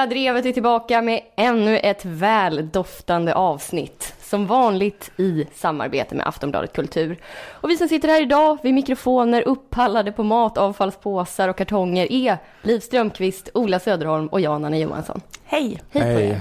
[0.00, 4.14] Lilla Drevet är tillbaka med ännu ett väldoftande avsnitt.
[4.20, 7.18] Som vanligt i samarbete med Aftonbladet Kultur.
[7.50, 12.80] Och vi som sitter här idag vid mikrofoner uppallade på matavfallspåsar och kartonger är Liv
[12.80, 15.20] Strömqvist, Ola Söderholm och jag, Anna Johansson.
[15.44, 15.80] Hej!
[15.90, 16.40] Hej på er!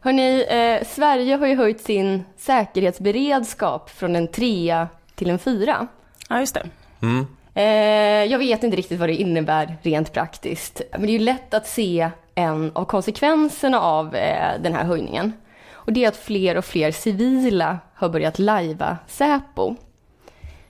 [0.00, 5.86] Hörrni, eh, Sverige har ju höjt sin säkerhetsberedskap från en trea till en fyra.
[6.28, 6.66] Ja, just det.
[7.02, 7.26] Mm.
[7.54, 10.82] Eh, jag vet inte riktigt vad det innebär rent praktiskt.
[10.92, 15.32] Men det är ju lätt att se en av konsekvenserna av eh, den här höjningen.
[15.72, 19.74] Och det är att fler och fler civila har börjat lajva Säpo.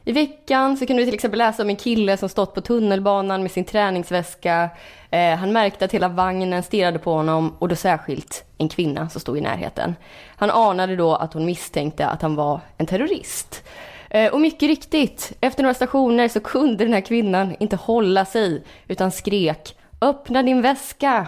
[0.05, 3.43] I veckan så kunde vi till exempel läsa om en kille som stått på tunnelbanan
[3.43, 4.71] med sin träningsväska.
[5.11, 9.21] Eh, han märkte att hela vagnen stirrade på honom och då särskilt en kvinna som
[9.21, 9.95] stod i närheten.
[10.37, 13.65] Han anade då att hon misstänkte att han var en terrorist.
[14.11, 18.63] Eh, och mycket riktigt, efter några stationer så kunde den här kvinnan inte hålla sig
[18.87, 21.27] utan skrek Öppna din väska!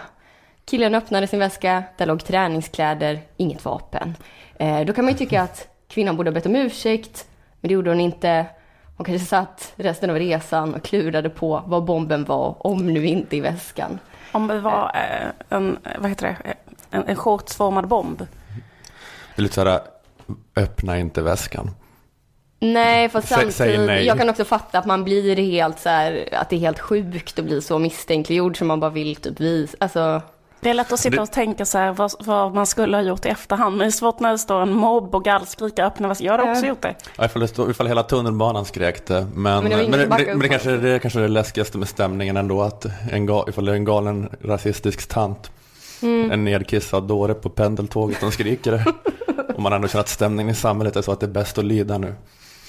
[0.70, 4.16] Killen öppnade sin väska, där låg träningskläder, inget vapen.
[4.58, 7.26] Eh, då kan man ju tycka att kvinnan borde ha bett om ursäkt,
[7.60, 8.46] men det gjorde hon inte.
[8.96, 13.36] Hon kanske satt resten av resan och klurade på vad bomben var, om nu inte
[13.36, 13.98] i väskan.
[14.32, 16.54] Om det var eh, en, vad heter det,
[16.90, 18.18] en, en shortsformad bomb.
[18.18, 19.80] Det är lite såhär,
[20.56, 21.70] öppna inte väskan.
[22.60, 24.06] Nej, säg samtidigt, nej.
[24.06, 27.38] jag kan också fatta att man blir helt så här, att det är helt sjukt
[27.38, 30.22] att bli så misstänkliggjord som man bara vill typ visa, alltså
[30.60, 33.26] Det är lätt att sitta och tänka så här vad, vad man skulle ha gjort
[33.26, 33.76] i efterhand.
[33.76, 36.14] Men det är svårt när det står en mobb och gallskrika öppna.
[36.18, 36.94] Jag hade också gjort det.
[37.16, 39.26] Ja, ifall, det stod, ifall hela tunnelbanan skrek det.
[39.34, 41.88] Men, Men det men, men, som det, men det, kanske, är kanske det läskigaste med
[41.88, 42.62] stämningen ändå.
[42.62, 45.50] Att en ifall det är en galen rasistisk tant.
[46.02, 46.30] Mm.
[46.30, 48.84] En nedkissad dåre på pendeltåget som skriker det.
[49.54, 51.64] Och man ändå känner att stämningen i samhället är så att det är bäst att
[51.64, 52.08] lida nu.
[52.08, 52.14] Eh,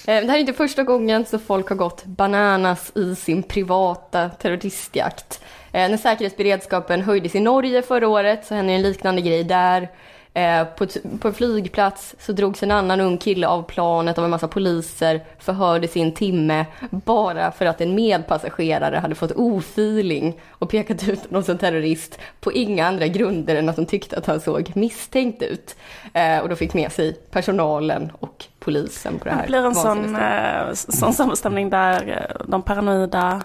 [0.04, 5.40] Det här är inte första gången så folk har gått bananas i sin privata terroristjakt.
[5.72, 9.88] Eh, När säkerhetsberedskapen höjdes i Norge förra året så hände en liknande grej där.
[10.34, 10.86] Eh, På,
[11.20, 15.20] på en flygplats så drogs en annan ung kille av planet av en massa poliser,
[15.38, 21.26] förhördes i en timme bara för att en medpassagerare hade fått ofeeling och pekat ut
[21.26, 25.42] honom som terrorist på inga andra grunder än att de tyckte att han såg misstänkt
[25.42, 25.76] ut.
[26.12, 29.74] Eh, Och då fick med sig personalen och polisen på det här Det blir en
[29.74, 33.42] sån, eh, sån sammanstämning där de paranoida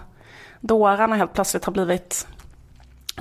[0.60, 2.26] dårarna helt plötsligt har blivit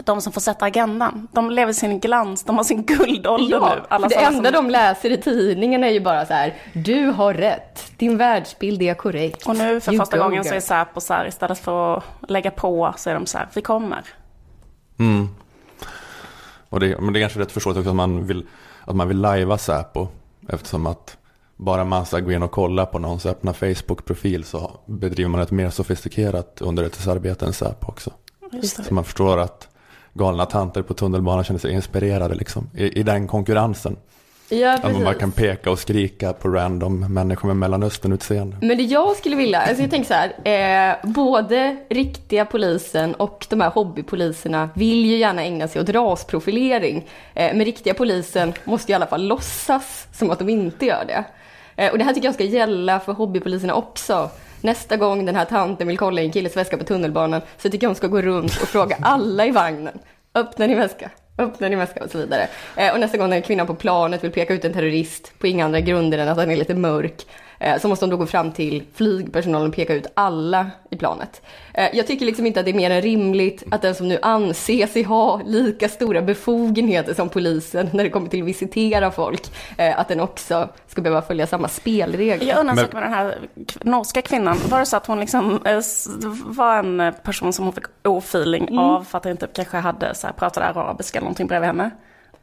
[0.05, 1.27] de som får sätta agendan.
[1.31, 3.81] De lever sin glans, de har sin guldålder Ja, nu.
[3.89, 7.33] Alla det enda som, de läser i tidningen är ju bara så här, du har
[7.33, 9.47] rätt, din världsbild är korrekt.
[9.47, 12.03] Och nu för You första go, gången så är Säpo så här, istället för att
[12.27, 14.03] lägga på så är de så här, vi kommer.
[14.99, 15.29] Mm.
[16.69, 18.45] Och det, men det är kanske rätt förståeligt också att man vill,
[18.85, 20.07] att man vill lajva Säpo.
[20.49, 21.17] Eftersom att
[21.57, 25.51] bara man ska gå in och kolla på någons öppna Facebook-profil så bedriver man ett
[25.51, 28.11] mer sofistikerat underrättelsearbete än Säpo också.
[28.63, 29.67] Så man förstår att
[30.13, 33.97] galna tanter på tunnelbanan känner sig inspirerade liksom, i, i den konkurrensen.
[34.49, 38.57] Ja, Att man bara kan peka och skrika på random människor med Mellanöstern-utseende.
[38.61, 43.47] Men det jag skulle vilja, alltså jag tänker så här, eh, både riktiga polisen och
[43.49, 46.97] de här hobbypoliserna vill ju gärna ägna sig åt rasprofilering.
[47.33, 51.25] Eh, men riktiga polisen måste i alla fall låtsas som att de inte gör det.
[51.77, 54.29] Eh, och det här tycker jag ska gälla för hobbypoliserna också.
[54.61, 57.85] Nästa gång den här tanten vill kolla i en killes väska på tunnelbanan så tycker
[57.85, 59.99] jag hon ska gå runt och fråga alla i vagnen.
[60.35, 62.47] Öppna din väska, öppna din väska och så vidare.
[62.75, 65.65] Eh, och nästa gång den kvinnan på planet vill peka ut en terrorist på inga
[65.65, 67.25] andra grunder än att han är lite mörk
[67.79, 71.41] så måste hon då gå fram till flygpersonalen och peka ut alla i planet.
[71.73, 74.19] Eh, jag tycker liksom inte att det är mer än rimligt att den som nu
[74.21, 79.41] anser sig ha lika stora befogenheter som polisen när det kommer till att visitera folk,
[79.77, 82.47] eh, att den också ska behöva följa samma spelregler.
[82.47, 83.37] Jag undrar en sak med den här
[83.81, 84.57] norska kvinnan.
[84.69, 85.79] Var det så att hon liksom eh,
[86.45, 88.79] var en eh, person som hon fick ofeeling Mm.
[88.79, 91.91] av för att han inte kanske hade så här, pratade arabiska eller någonting bredvid henne?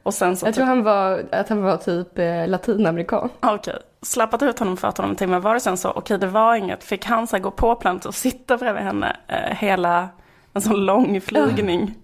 [0.05, 3.29] Och sen så Jag tror han var, att han var typ eh, latinamerikan.
[3.41, 5.39] Okej, slappat ut honom för honom en timme.
[5.39, 6.85] Var det sen så, okej det var inget.
[6.85, 10.09] Fick han så gå på planet och sitta bredvid henne eh, hela
[10.53, 11.95] en sån lång flygning?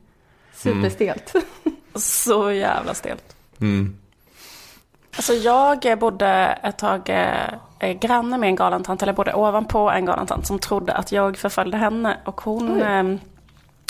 [0.54, 1.34] Superstelt.
[1.94, 3.36] Så jävla stelt.
[3.60, 3.96] Mm.
[5.16, 9.16] Alltså jag eh, bodde ett tag eh, eh, granne med en galen tant, eller jag
[9.16, 12.16] bodde ovanpå en galen tant som trodde att jag förföljde henne.
[12.24, 13.16] Och hon eh,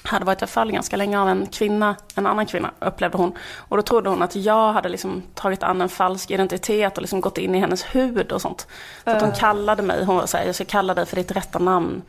[0.04, 3.32] hade varit förföljd ganska länge av en kvinna, en annan kvinna upplevde hon.
[3.56, 7.20] Och då trodde hon att jag hade liksom tagit an en falsk identitet och liksom
[7.20, 8.66] gått in i hennes hud och sånt.
[9.04, 11.30] Så att hon kallade mig, hon var så här, jag ska kalla dig för ditt
[11.30, 12.02] rätta namn.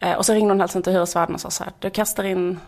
[0.00, 2.60] Eh, och så ringde hon hälsan till hyresvärden och sa så här, du kastar in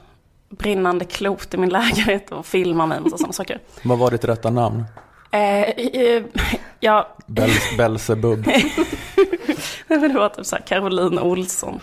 [0.49, 3.61] brinnande klot i min lägenhet och filmar mig och sådana saker.
[3.83, 4.85] Vad var ditt rätta namn?
[5.31, 6.23] Eh, eh,
[6.81, 8.47] ja, Bel Belsebub.
[9.87, 11.81] men det var typ så här Caroline Olsson.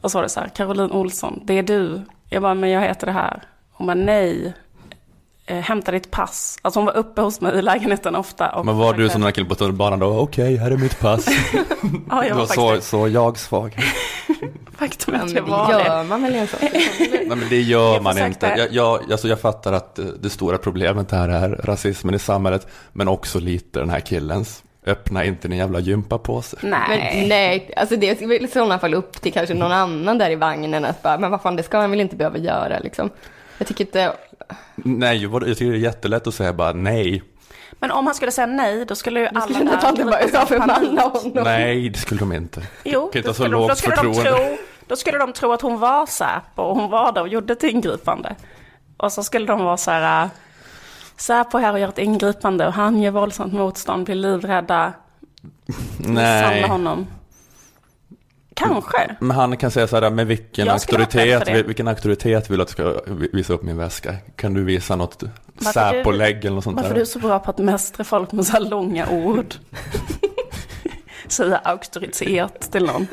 [0.00, 2.02] Och så var det så här, Caroline Olsson, det är du.
[2.28, 3.42] Jag bara, men jag heter det här.
[3.72, 4.54] Hon bara nej,
[5.46, 6.58] eh, hämta ditt pass.
[6.62, 8.48] Alltså hon var uppe hos mig i lägenheten ofta.
[8.48, 10.18] Och Men var du som den här killen på tunnelbanan då?
[10.18, 11.26] Okej, här är mitt pass.
[12.10, 13.76] Ja, jag var var så, faktiskt så jag svag.
[14.76, 15.84] faktum är att det jag var det.
[15.84, 16.58] gör man väl i en sån
[17.10, 18.54] Nej men det gör Jag man inte.
[18.56, 22.66] Jag, jag, alltså jag fattar att eh, det stora problemet här är rasismen i samhället.
[22.92, 24.63] Men också lite den här killens.
[24.86, 26.56] Öppna inte din jävla gympapåse.
[26.60, 27.18] Nej.
[27.20, 30.30] Men nej, alltså det är väl i sådana fall upp till kanske någon annan där
[30.30, 33.10] i vagnen att bara, men vad fan det ska han väl inte behöva göra liksom.
[33.58, 34.12] Jag tycker inte,
[34.74, 37.22] Nej, jag tycker det är jättelätt att säga bara nej.
[37.72, 41.44] Men om han skulle säga nej, då skulle ju alla skulle inte bara övermanna honom.
[41.44, 42.62] Nej, det skulle de inte.
[42.84, 44.56] Jo, Kan inte så skulle, de, då, skulle de tro,
[44.86, 47.62] då skulle de tro att hon var Säpo och hon var där och gjorde ett
[47.62, 48.34] ingripande.
[48.96, 50.30] Och så skulle de vara så här,
[51.16, 54.92] Säpo här och gör ett ingripande och han gör våldsamt motstånd, blir livrädda,
[56.04, 57.06] samla honom.
[58.56, 59.16] Kanske.
[59.20, 62.94] Men han kan säga så här, med vilken auktoritet, vilken auktoritet vill du att jag
[63.04, 64.14] ska visa upp min väska?
[64.36, 65.22] Kan du visa något
[65.54, 66.94] Varför du- Säpo-lägg eller något sånt Varför där?
[66.96, 69.54] du är så bra på att mästra folk med så här långa ord?
[71.28, 73.06] Säga auktoritet till någon.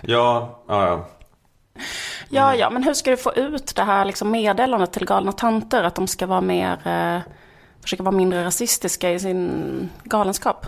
[0.00, 1.08] Ja, ja, ja.
[2.34, 5.82] Ja, ja, men hur ska du få ut det här liksom meddelandet till galna tanter?
[5.84, 7.20] Att de ska vara mer, eh,
[7.82, 9.50] försöka vara mindre rasistiska i sin
[10.04, 10.66] galenskap?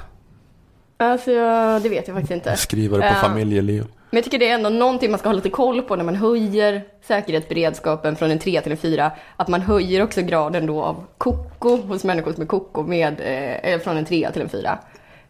[0.96, 2.56] Alltså jag, det vet jag faktiskt inte.
[2.56, 3.28] Skriva det på Ja.
[3.28, 3.84] familjeliv.
[4.10, 6.14] Men jag tycker det är ändå någonting man ska ha lite koll på när man
[6.16, 9.12] höjer säkerhetsberedskapen från en 3 till en 4.
[9.36, 13.20] Att man höjer också graden då av koko hos människor som är koko med,
[13.64, 14.78] eh, från en 3 till en 4.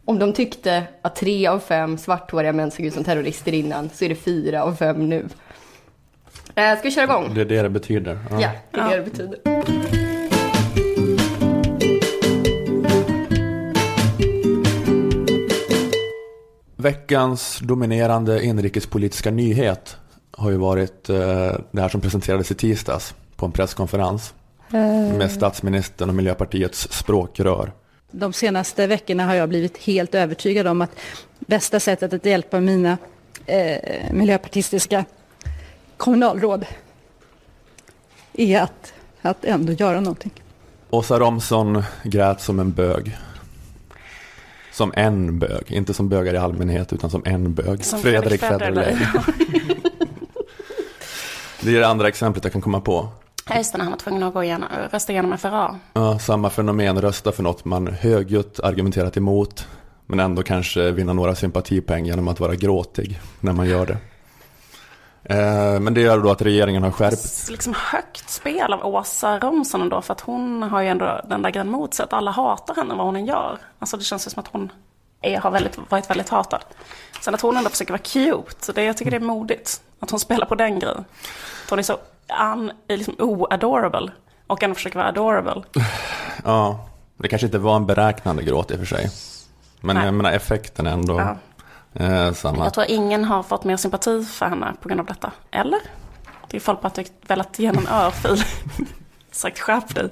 [0.05, 4.05] Om de tyckte att tre av fem svarthåriga män såg ut som terrorister innan så
[4.05, 5.29] är det fyra av fem nu.
[6.57, 7.35] Eh, ska vi köra igång?
[7.35, 8.19] Det är det det betyder.
[8.31, 8.51] Ja, det är
[8.89, 8.97] det Ja.
[8.97, 9.39] det betyder.
[16.77, 19.97] Veckans dominerande inrikespolitiska nyhet
[20.31, 21.17] har ju varit eh,
[21.71, 24.35] det här som presenterades i tisdags på en presskonferens
[25.19, 27.73] med statsministern och Miljöpartiets språkrör.
[28.11, 30.91] De senaste veckorna har jag blivit helt övertygad om att
[31.39, 32.99] bästa sättet att hjälpa mina
[33.47, 35.05] eh, miljöpartistiska
[35.97, 36.67] kommunalråd
[38.33, 38.93] är att,
[39.23, 40.33] att ändå göra någonting.
[40.91, 43.17] Åsa Romson grät som en bög.
[44.73, 47.85] Som en bög, inte som bögar i allmänhet utan som en bög.
[47.85, 48.97] Som Fredrik Federley.
[51.61, 53.09] Det är det andra exemplet jag kan komma på.
[53.49, 55.79] Ja, just det, när han var tvungen att gå igenom, rösta igenom FRA.
[55.93, 59.67] Ja, samma fenomen, rösta för något man högljutt argumenterat emot.
[60.07, 63.97] Men ändå kanske vinna några sympatipoäng genom att vara gråtig när man gör det.
[65.25, 67.51] Eh, men det gör då att regeringen har skärpt.
[67.51, 71.51] Liksom högt spel av Åsa Romson ändå, för att hon har ju ändå den där
[71.51, 73.59] grejen mot sig, att alla hatar henne vad hon än gör.
[73.79, 74.73] Alltså det känns ju som att hon
[75.23, 76.65] är, har väldigt, varit väldigt hatad.
[77.21, 79.81] Sen att hon ändå försöker vara cute, det, jag tycker det är modigt.
[80.01, 81.05] Att hon spelar på den grejen.
[81.65, 81.99] Att hon är så
[82.53, 84.11] un, liksom o-adorable.
[84.47, 85.63] Och ändå försöker vara adorable.
[86.45, 89.11] Ja, det kanske inte var en beräknande gråt i och för sig.
[89.81, 90.05] Men Nej.
[90.05, 91.37] jag menar effekten är ändå Ja.
[91.95, 92.65] Eh, samma.
[92.65, 95.33] Jag tror ingen har fått mer sympati för henne på grund av detta.
[95.51, 95.81] Eller?
[96.51, 98.45] Det är folk bara tyckt velat ge någon örfil.
[99.31, 100.09] Sagt skärp dig.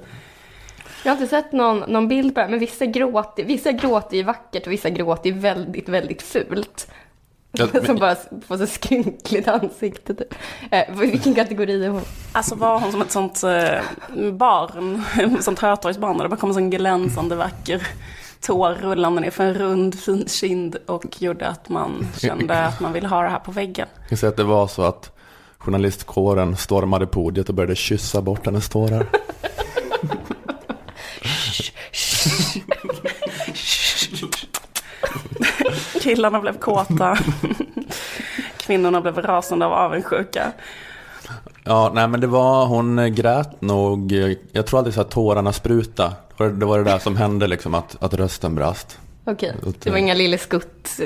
[1.03, 4.23] Jag har inte sett någon, någon bild på det men vissa gråter, vissa gråter ju
[4.23, 6.87] vackert och vissa gråter ju väldigt, väldigt fult.
[7.51, 8.15] Ja, men- Som bara
[8.47, 10.13] får så skrynkligt ansikte.
[10.15, 10.33] Typ.
[10.71, 12.01] Eh, vilken kategori är hon?
[12.31, 15.03] Alltså var hon som ett sånt eh, barn,
[15.41, 17.87] sånt Hötorgsbarn där det bara kom en sån glänsande vacker
[18.43, 22.93] tår rullande ner för en rund fin kind och gjorde att man kände att man
[22.93, 23.87] ville ha det här på väggen.
[24.09, 25.11] Jag säga att det var så att
[25.57, 29.07] journalistkåren stormade podiet och började kyssa bort hennes tårar.
[36.01, 37.17] Killarna blev kåta,
[38.57, 40.51] kvinnorna blev rasande av avundsjuka.
[41.63, 44.11] Ja, nej men det var, hon grät nog,
[44.51, 46.13] jag tror aldrig så att tårarna spruta.
[46.43, 48.97] Det var det, var det där som hände liksom, att, att rösten brast.
[49.25, 50.99] Okej, det var inga Lille Skutt.
[50.99, 51.05] Eh,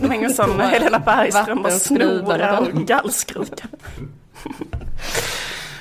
[0.00, 3.68] Det var ingen sån Helena Bergström och snorar och gallskrika.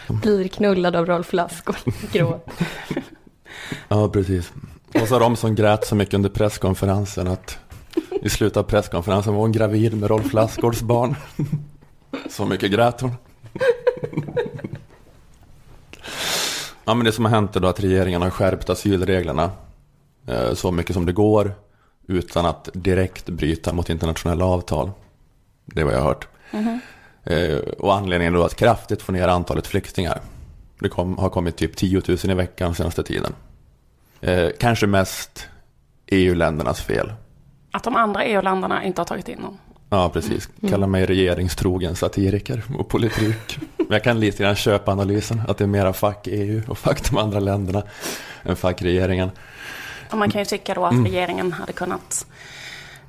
[0.07, 1.75] blir knullad av Rolf Lassgård.
[2.11, 2.47] Gråt.
[3.87, 4.51] Ja, precis.
[5.03, 7.57] Åsa Romson grät så mycket under presskonferensen att
[8.21, 11.15] i slutet av presskonferensen var hon gravid med Rolf Lassgårds barn.
[12.29, 13.11] Så mycket grät hon.
[16.89, 19.51] Ja, men det som har hänt är då att regeringen har skärpt asylreglerna
[20.27, 21.53] eh, så mycket som det går
[22.07, 24.91] utan att direkt bryta mot internationella avtal.
[25.65, 26.27] Det är vad jag har hört.
[27.23, 30.21] Eh, och anledningen då att kraftigt få ner antalet flyktingar.
[30.79, 33.33] Det kom, har kommit typ 10 000 i veckan senaste tiden.
[34.21, 35.47] Eh, kanske mest
[36.07, 37.13] EU-ländernas fel.
[37.71, 39.57] Att de andra EU-länderna inte har tagit in dem.
[39.89, 40.49] Ja, precis.
[40.69, 43.59] Kalla mig regeringstrogen satiriker och politik.
[43.89, 47.17] jag kan lite grann köpa analysen, att det är mera fack EU och fack de
[47.17, 47.83] andra länderna
[48.43, 49.31] än fack regeringen.
[50.11, 51.05] Och man kan ju tycka då att mm.
[51.05, 52.25] regeringen hade kunnat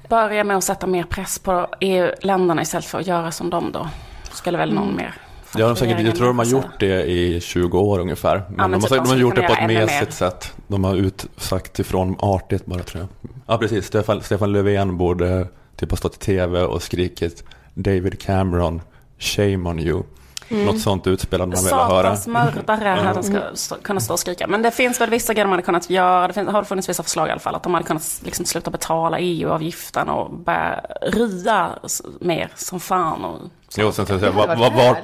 [0.08, 3.88] börja med att sätta mer press på EU-länderna istället för att göra som de då.
[4.32, 4.96] Skulle väl någon mm.
[4.96, 5.14] mer
[5.56, 8.42] Ja, de säkert, jag tror de har gjort det i 20 år ungefär.
[8.49, 10.52] Men, ja, men de, har, typ de har gjort det på ett mesigt sätt.
[10.66, 13.30] De har utsagt ifrån artigt bara tror jag.
[13.46, 13.87] Ja, precis.
[13.87, 15.49] Stefan, Stefan Löfven borde
[15.80, 17.44] typ ha stått i tv och skrikit
[17.75, 18.82] David Cameron,
[19.18, 20.02] shame on you.
[20.49, 20.66] Mm.
[20.66, 22.16] Något sånt utspel hade man velat höra.
[22.16, 23.56] Satans mördare hade mm.
[23.56, 24.46] ska kunna stå och skrika.
[24.46, 26.28] Men det finns väl vissa grejer de hade kunnat göra.
[26.28, 27.54] Det finns, har funnits vissa förslag i alla fall.
[27.54, 31.78] Att de hade kunnat liksom sluta betala EU-avgiften och börja ria
[32.20, 33.25] mer som fan.
[33.25, 33.80] Och så.
[33.80, 34.96] Jo, sen så säga, var, var, var...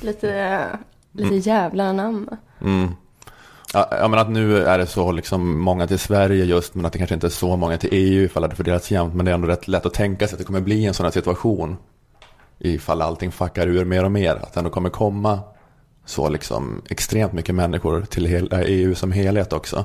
[0.00, 0.66] Lite,
[1.12, 1.40] lite mm.
[1.40, 2.28] jävla namn.
[2.60, 2.94] Mm.
[3.72, 6.98] Ja, men att nu är det så liksom många till Sverige just, men att det
[6.98, 9.14] kanske inte är så många till EU ifall det fördelats jämnt.
[9.14, 11.04] Men det är ändå rätt lätt att tänka sig att det kommer bli en sån
[11.06, 11.76] här situation
[12.58, 14.34] ifall allting fuckar ur mer och mer.
[14.34, 15.40] Att det ändå kommer komma
[16.04, 19.84] så liksom extremt mycket människor till hela äh, EU som helhet också.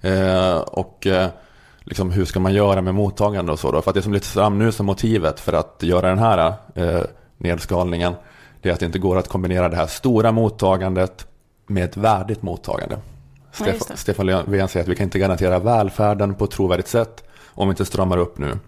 [0.00, 1.28] Eh, och eh,
[1.80, 3.82] liksom hur ska man göra med mottagande och så då?
[3.82, 7.02] För att det som lyfts fram nu som motivet för att göra den här eh,
[7.38, 8.14] nedskalningen
[8.62, 11.26] det är att det inte går att kombinera det här stora mottagandet
[11.66, 12.98] med ett värdigt mottagande.
[13.52, 17.68] Stefan, Stefan Löfven säger att vi kan inte garantera välfärden på ett trovärdigt sätt om
[17.68, 18.58] vi inte stramar upp nu.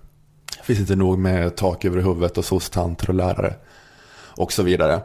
[0.58, 3.54] Det finns inte nog med tak över huvudet och sostanter och lärare
[4.36, 5.00] och så vidare.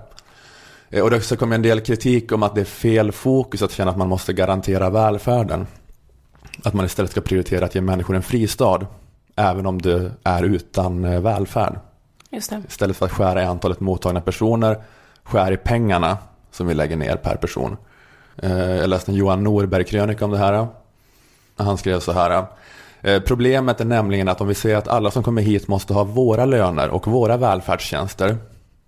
[0.90, 3.92] Eh, och det kommer en del kritik om att det är fel fokus att känna
[3.92, 5.68] att man måste garantera välfärden.
[6.64, 8.88] Att man istället ska prioritera att ge människor en fristad,
[9.36, 11.80] även om det är utan eh, välfärd.
[12.68, 14.84] Istället för att skära i antalet mottagna personer,
[15.24, 16.18] skär i pengarna
[16.52, 17.78] som vi lägger ner per person.
[18.38, 20.68] Eh, jag läste en Johan Norberg-krönika om det här.
[21.56, 22.46] Han skrev så här.
[23.02, 26.04] Eh, problemet är nämligen att om vi säger att alla som kommer hit måste ha
[26.04, 28.38] våra löner och våra välfärdstjänster,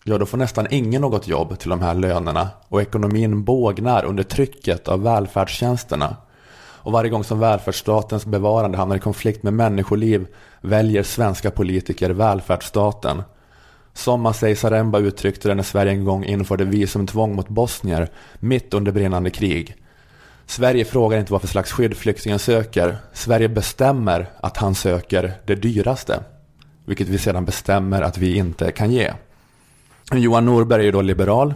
[0.04, 4.24] ja då får nästan ingen något jobb till de här lönerna och ekonomin bågnar under
[4.24, 6.16] trycket av välfärdstjänsterna.
[6.84, 10.28] Och varje gång som välfärdsstatens bevarande hamnar i konflikt med människoliv
[10.62, 13.24] väljer svenska politiker välfärdsstaten.
[13.94, 18.92] Som Masej Saremba uttryckte det när Sverige en gång införde visumtvång mot bosnier mitt under
[18.92, 19.76] brinnande krig.
[20.46, 22.98] Sverige frågar inte vad för slags skydd flyktingen söker.
[23.14, 26.24] Sverige bestämmer att han söker det dyraste.
[26.86, 29.14] Vilket vi sedan bestämmer att vi inte kan ge.
[30.14, 31.54] Johan Norberg är då liberal.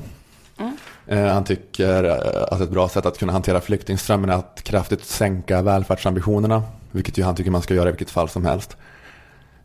[0.59, 0.77] Mm.
[1.07, 5.05] Eh, han tycker eh, att ett bra sätt att kunna hantera flyktingströmmen är att kraftigt
[5.05, 6.63] sänka välfärdsambitionerna.
[6.91, 8.77] Vilket ju han tycker man ska göra i vilket fall som helst.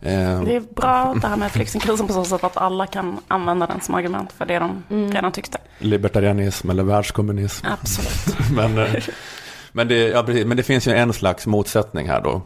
[0.02, 3.66] Eh, det är bra det här med flyktingkrisen på så sätt att alla kan använda
[3.66, 5.12] den som argument för det de mm.
[5.12, 5.58] redan tyckte.
[5.78, 7.66] Libertarianism eller världskommunism.
[7.66, 8.50] Absolut.
[8.56, 9.04] men, eh,
[9.72, 12.42] men, det, ja, precis, men det finns ju en slags motsättning här då.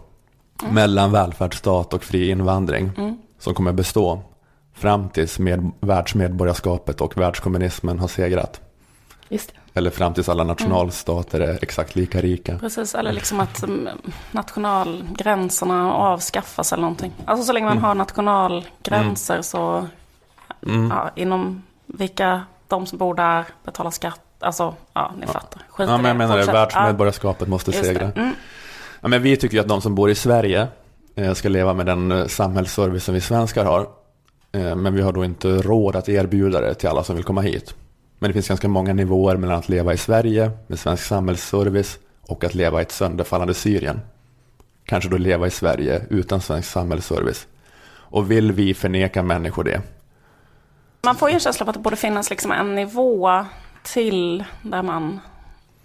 [0.63, 0.75] Mm.
[0.75, 2.91] Mellan välfärdsstat och fri invandring.
[2.97, 3.17] Mm.
[3.39, 4.23] Som kommer bestå
[4.75, 8.61] fram tills med, världsmedborgarskapet och världskommunismen har segrat.
[9.29, 9.61] Just det.
[9.77, 12.59] Eller fram tills alla nationalstater är exakt lika rika.
[12.59, 13.89] Precis, eller liksom att mm,
[14.31, 17.13] nationalgränserna avskaffas eller någonting.
[17.25, 17.85] Alltså så länge man mm.
[17.85, 19.43] har nationalgränser mm.
[19.43, 19.87] så
[20.67, 20.91] mm.
[20.91, 24.21] Ja, inom vilka de som bor där betalar skatt.
[24.39, 25.63] Alltså, ja, ni fattar.
[25.69, 28.13] Skit ja, men jag menar det, världsmedborgarskapet måste segra.
[28.17, 28.35] Mm.
[29.01, 30.69] Ja, men vi tycker ju att de som bor i Sverige
[31.15, 33.87] eh, ska leva med den eh, samhällsservice som vi svenskar har.
[34.53, 37.41] Eh, men vi har då inte råd att erbjuda det till alla som vill komma
[37.41, 37.75] hit.
[38.19, 42.45] Men det finns ganska många nivåer mellan att leva i Sverige med svensk samhällsservice och
[42.45, 44.01] att leva i ett sönderfallande Syrien.
[44.85, 47.47] Kanske då leva i Sverige utan svensk samhällsservice.
[47.87, 49.83] Och vill vi förneka människor det?
[51.03, 53.45] Man får ju en känsla av att det borde finnas liksom en nivå
[53.83, 55.21] till där man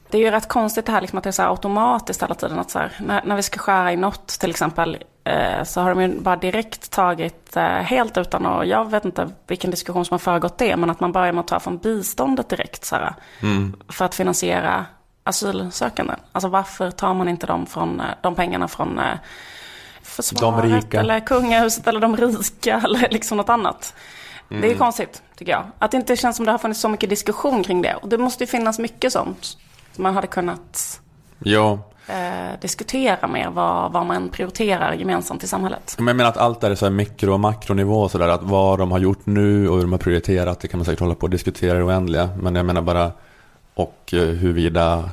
[0.09, 2.59] det är ju rätt konstigt det här liksom att det är så automatiskt hela tiden.
[2.59, 4.97] Att så här, när, när, vi ska skära i något till exempel
[5.63, 9.71] så har de ju bara direkt tagit eh, helt utan och jag vet inte vilken
[9.71, 10.77] diskussion som har föregått det.
[10.77, 13.75] Men att man börjar med att ta från biståndet direkt så här, mm.
[13.89, 14.85] för att finansiera
[15.23, 16.13] asylsökande.
[16.31, 19.17] Alltså varför tar man inte dem från, eh, de pengarna från eh,
[20.01, 23.93] försvaret eller kungahuset eller de rika eller liksom något annat.
[24.49, 24.61] Mm.
[24.61, 24.79] Det är mm.
[24.79, 25.63] konstigt tycker jag.
[25.79, 27.95] Att det inte känns som det har funnits så mycket diskussion kring det.
[27.95, 29.57] Och det måste ju finnas mycket sånt
[29.95, 31.01] man hade kunnat
[31.39, 31.79] ja.
[32.09, 35.95] Eh, diskutera mer vad, vad man prioriterar gemensamt i samhället.
[35.97, 38.27] Men jag menar att allt är så här mikro och makronivå och sådär.
[38.27, 40.99] Att vad de har gjort nu och hur de har prioriterat det kan man säkert
[40.99, 42.29] hålla på och diskutera i oändliga.
[42.41, 43.11] Men jag menar bara
[43.73, 45.09] och eh, huruvida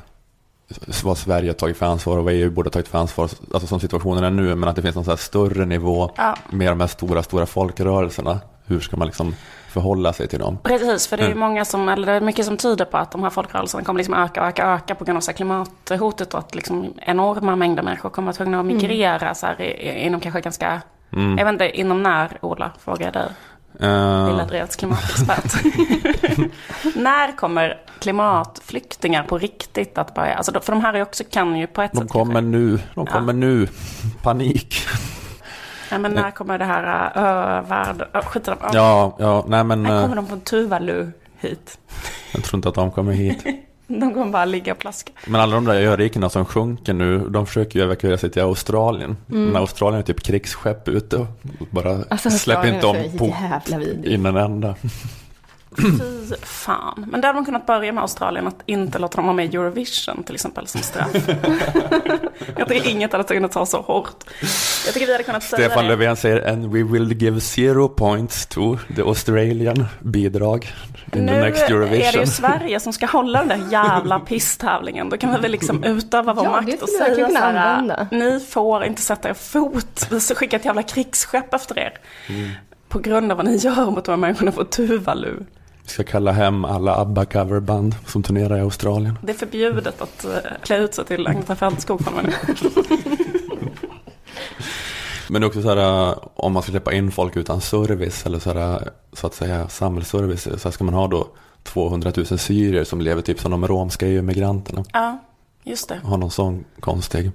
[1.05, 3.31] vad Sverige har tagit för ansvar och vad EU borde ha tagit för ansvar.
[3.55, 4.55] Alltså som situationen är nu.
[4.55, 6.37] Men att det finns någon så här större nivå ja.
[6.51, 8.41] med de här stora, stora folkrörelserna.
[8.67, 9.35] Hur ska man liksom
[9.77, 10.59] förhålla sig till dem.
[10.63, 11.49] Precis, för det är ju mm.
[11.49, 14.15] många som, eller det är mycket som tyder på att de här folkrörelserna kommer liksom
[14.15, 18.11] öka och öka, öka på grund av så klimathotet och att liksom enorma mängder människor
[18.11, 19.35] kommer att tvungna att migrera mm.
[19.35, 21.39] så här, inom kanske ganska, mm.
[21.39, 23.29] jag vet inte, inom när, Ola, frågar jag dig.
[23.81, 25.65] Eh, Lilla Drevets klimatexpert.
[26.97, 30.35] När kommer klimatflyktingar på riktigt att börja?
[30.35, 32.09] Alltså, för de här är också, kan ju på ett de sätt...
[32.09, 33.69] kommer nu, de kommer nu.
[34.23, 34.75] Panik.
[35.91, 38.03] Ja, men när kommer det här övärld...
[38.15, 38.57] Uh, skit dem.
[38.73, 41.79] Ja, ja, nej men När eh, kommer de från Tuvalu hit?
[42.33, 43.45] jag tror inte att de kommer hit.
[43.89, 45.13] De kommer bara ligga och plaska.
[45.27, 49.17] Men alla de där örikena som sjunker nu, de försöker ju evakuera sig till Australien.
[49.27, 51.27] Men Australien är typ krigsskepp ute och
[51.71, 52.05] bara Mm.
[52.11, 53.35] Alltså, släpper inte om på så
[53.71, 54.75] jävla
[55.77, 57.07] Fy fan.
[57.09, 59.57] Men där hade man kunnat börja med Australien, att inte låta dem vara med i
[59.57, 61.13] Eurovision till exempel som straff.
[62.57, 64.25] jag tycker inget hade kunnat ta så hårt.
[64.85, 65.87] Jag tycker vi hade kunnat säga Stefan.
[65.89, 70.75] Löfven säger and we will give zero points to the Australian bidrag
[71.13, 72.21] in Nu the next är det Eurovision.
[72.21, 75.09] ju Sverige som ska hålla den där jävla pisstävlingen.
[75.09, 78.85] Då kan vi väl liksom utöva vår Ja, makt och säga så här, ni får
[78.85, 81.99] inte sätta er fot, vi ska skicka ett jävla krigsskepp efter er.
[82.29, 82.51] Mm.
[82.89, 85.35] På grund av vad ni gör mot de här människorna på Tuvalu.
[85.87, 89.19] Vi ska kalla hem alla ABBA-coverband som turnerar i Australien.
[89.23, 92.01] Det är förbjudet att uh, klä ut sig till Agneta Fältskog.
[95.29, 98.53] Men också så här, äh, om man ska släppa in folk utan service eller så,
[98.53, 100.43] här, så att säga samhällsservice.
[100.43, 101.29] Så här ska man ha då
[101.63, 104.85] 200 000 syrier som lever typ som de romska EU-migranterna.
[104.93, 105.19] Ja,
[105.65, 106.01] just det.
[106.05, 107.31] Ha någon sån konstig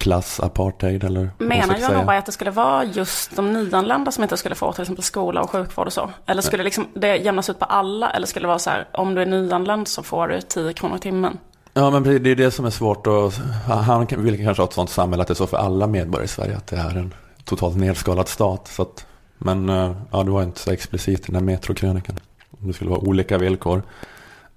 [0.00, 1.98] klassapartheid eller Menar säga.
[1.98, 5.42] Norberg att det skulle vara just de nyanlända som inte skulle få till exempel skola
[5.42, 6.10] och sjukvård och så?
[6.26, 8.10] Eller skulle liksom det jämnas ut på alla?
[8.10, 10.96] Eller skulle det vara så här, om du är nyanländ så får du 10 kronor
[10.96, 11.38] i timmen?
[11.74, 14.90] Ja men det är det som är svårt att, han vill kanske ha ett sånt
[14.90, 17.14] samhälle att det är så för alla medborgare i Sverige att det är en
[17.44, 18.68] totalt nedskalad stat.
[18.68, 19.06] Så att,
[19.38, 22.18] men äh, ja, det var inte så explicit i den här metrokrönikan.
[22.50, 23.82] Om det skulle vara olika villkor.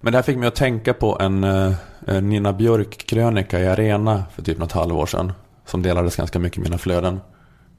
[0.03, 1.73] Men det här fick mig att tänka på en, eh,
[2.07, 5.33] en Nina Björk-krönika i Arena för typ något halvår sedan.
[5.65, 7.19] Som delades ganska mycket i mina flöden.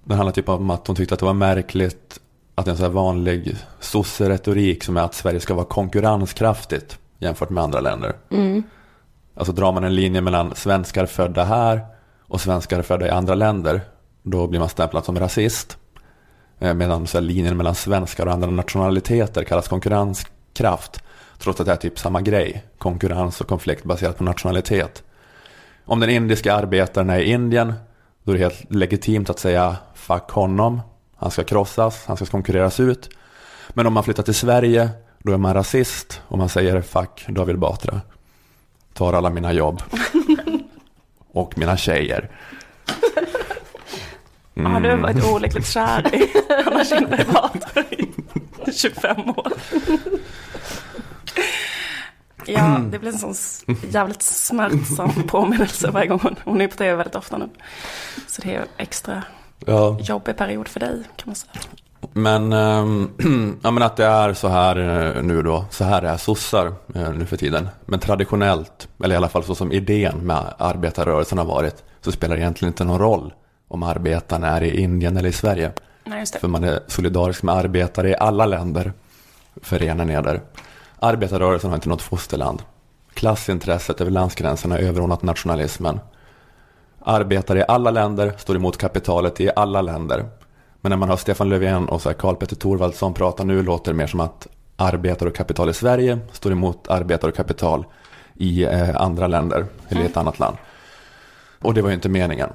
[0.05, 2.21] Det handlar typ om att hon tyckte att det var märkligt
[2.55, 7.65] att en så här vanlig sosseretorik som är att Sverige ska vara konkurrenskraftigt jämfört med
[7.65, 8.13] andra länder.
[9.37, 11.81] Alltså drar man en linje mellan svenskar födda här
[12.21, 13.81] och svenskar födda i andra länder,
[14.23, 15.79] då blir man stämplad som rasist.
[16.59, 19.69] Eh, Medan så linjen mellan svenskar och andra nationaliteter kallas
[20.55, 21.03] konkurrenskraft.
[21.39, 25.03] Trots att det är typ samma grej, konkurrens och konflikt baserat på nationalitet.
[25.87, 27.75] Om den indiska arbetaren är i Indien,
[28.25, 30.81] då är det helt legitimt att säga fuck honom.
[31.17, 33.11] Han ska krossas, han ska konkurreras ut.
[33.75, 34.91] Men om man flyttar till Sverige,
[35.23, 38.01] då är man rasist och man säger fuck David Batra.
[38.95, 39.83] Tar alla mina jobb.
[41.35, 42.31] Och mina tjejer.
[44.57, 46.33] Har du varit olyckligt kär i
[46.67, 48.09] Anna Kinberg Batra i
[48.73, 49.53] 25 år?
[52.47, 53.35] Ja, det blir en sån
[53.91, 57.49] jävligt smärtsam påminnelse varje gång hon, hon är på tv väldigt ofta nu.
[58.27, 59.23] Så det är en extra
[59.67, 61.53] Ja, jobbig period för dig kan man säga.
[62.13, 63.11] men, ehm,
[63.63, 64.77] ja, men att det är så här
[65.17, 65.65] eh, nu då.
[65.71, 67.69] Så här är sossar eh, nu för tiden.
[67.87, 72.37] Men traditionellt, eller i alla fall så som idén med arbetarrörelsen har varit, så spelar
[72.37, 73.33] det egentligen inte någon roll
[73.69, 75.73] om arbetarna är i Indien eller i Sverige.
[76.05, 76.27] Nej.
[76.27, 78.93] För man är solidarisk med arbetare i alla länder.
[79.63, 80.41] Förenar eder.
[81.01, 82.63] Arbetarrörelsen har inte något fosterland.
[83.15, 86.01] Klassintresset över landsgränserna är överordnat nationalismen.
[87.01, 90.25] Arbetare i alla länder står emot kapitalet i alla länder.
[90.81, 93.93] Men när man hör Stefan Löfven och så här Karl Petter Thorwaldsson prata nu låter
[93.93, 94.47] det mer som att
[94.77, 97.85] arbetare och kapital i Sverige står emot arbetare och kapital
[98.35, 100.57] i eh, andra länder eller i ett annat land.
[101.59, 102.51] Och det var ju inte meningen.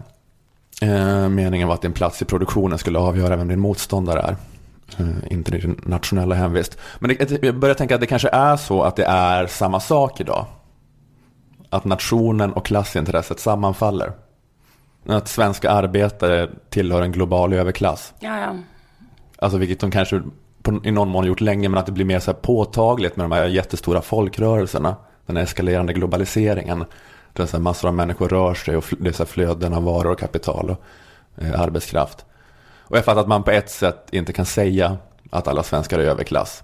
[0.82, 4.36] Eh, meningen var att din plats i produktionen skulle avgöra vem din motståndare är.
[4.98, 6.78] Eh, inte din nationella hemvist.
[7.00, 10.22] Men det, jag börjar tänka att det kanske är så att det är samma sak
[10.22, 10.46] idag.
[11.70, 14.12] Att nationen och klassintresset sammanfaller.
[15.06, 18.14] Att svenska arbetare tillhör en global överklass.
[18.20, 18.56] Ja, ja.
[19.38, 20.22] Alltså vilket de kanske
[20.62, 23.32] på, i någon mån gjort länge men att det blir mer så påtagligt med de
[23.32, 24.96] här jättestora folkrörelserna.
[25.26, 26.86] Den här eskalerande globaliseringen.
[27.34, 30.20] Där så massor av människor rör sig och det är så flöden av varor och
[30.20, 30.84] kapital och
[31.44, 32.26] eh, arbetskraft.
[32.80, 34.98] Och jag fattar att man på ett sätt inte kan säga
[35.30, 36.64] att alla svenskar är överklass.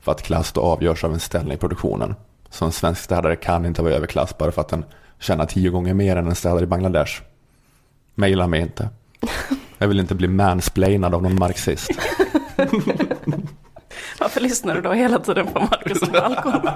[0.00, 2.14] För att klass då avgörs av en ställning i produktionen.
[2.50, 4.84] Så en svensk städare kan inte vara överklass bara för att den
[5.18, 7.22] tjänar tio gånger mer än en städare i Bangladesh.
[8.14, 8.88] Maila mig inte.
[9.78, 11.90] Jag vill inte bli mansplainad av någon marxist.
[14.20, 16.68] Varför lyssnar du då hela tiden på Marcus och Malcolm?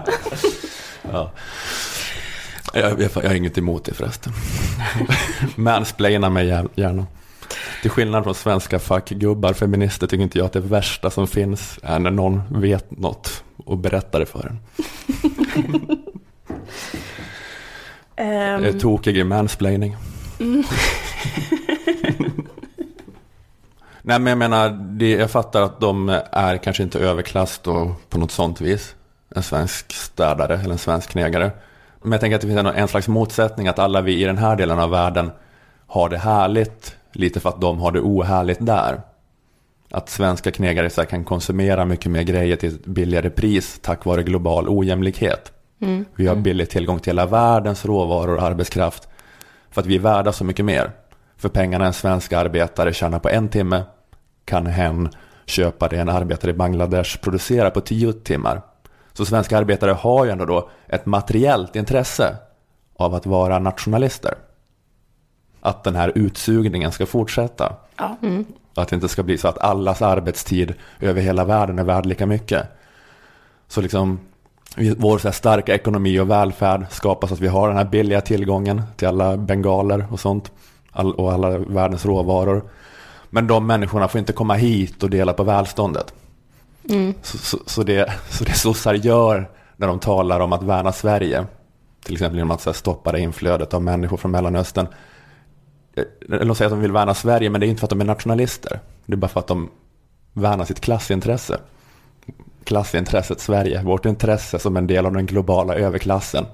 [1.12, 1.31] Ja.
[2.72, 4.33] Jag, jag, jag har inget emot det förresten.
[5.56, 7.06] Mansplaina mig gär- gärna.
[7.83, 11.98] Till skillnad från svenska fackgubbar, feminister, tycker inte jag att det värsta som finns är
[11.98, 14.59] när någon vet något och berättar det för en.
[18.16, 19.96] Jag är tokig i mansplaining.
[20.38, 20.64] Nej
[24.02, 28.18] Nej men jag menar, det, jag fattar att de är kanske inte överklass då på
[28.18, 28.94] något sånt vis.
[29.35, 31.50] En svensk städare eller en svensk knegare.
[32.02, 34.38] Men jag tänker att det finns en, en slags motsättning att alla vi i den
[34.38, 35.30] här delen av världen
[35.86, 39.00] har det härligt lite för att de har det ohärligt där.
[39.90, 44.22] Att svenska knegare så kan konsumera mycket mer grejer till ett billigare pris tack vare
[44.22, 45.52] global ojämlikhet.
[45.80, 46.04] Mm.
[46.14, 49.08] Vi har billig tillgång till hela världens råvaror och arbetskraft
[49.70, 50.90] för att vi är värda så mycket mer.
[51.36, 53.82] För pengarna en svensk arbetare tjänar på en timme
[54.44, 55.08] kan hen
[55.46, 58.62] köpa det en arbetare i Bangladesh producerar på tio timmar.
[59.12, 62.37] Så svenska arbetare har ju ändå då ett materiellt intresse
[62.96, 64.35] av att vara nationalister.
[65.61, 67.73] Att den här utsugningen ska fortsätta.
[67.96, 68.16] Ja.
[68.23, 68.44] Mm.
[68.75, 72.27] Att det inte ska bli så att allas arbetstid över hela världen är värd lika
[72.27, 72.66] mycket.
[73.68, 74.20] Så liksom
[74.96, 79.09] vår så starka ekonomi och välfärd skapas att vi har den här billiga tillgången till
[79.09, 80.53] alla bengaler och sånt.
[80.92, 82.62] All, och alla världens råvaror.
[83.31, 86.14] Men de människorna får inte komma hit och dela på välståndet.
[86.90, 87.14] Mm.
[87.22, 91.46] Så, så, så, det, så det sossar gör när de talar om att värna Sverige,
[92.05, 94.87] till exempel genom att stoppa det inflödet av människor från Mellanöstern.
[95.96, 97.90] Eh, Eller de säger att de vill värna Sverige, men det är inte för att
[97.90, 98.81] de är nationalister.
[99.07, 99.70] Det är bara för att de
[100.33, 101.61] värnar sitt klassintresse.
[102.64, 106.46] Klassintresset Sverige, vårt intresse som en del av den globala överklassen.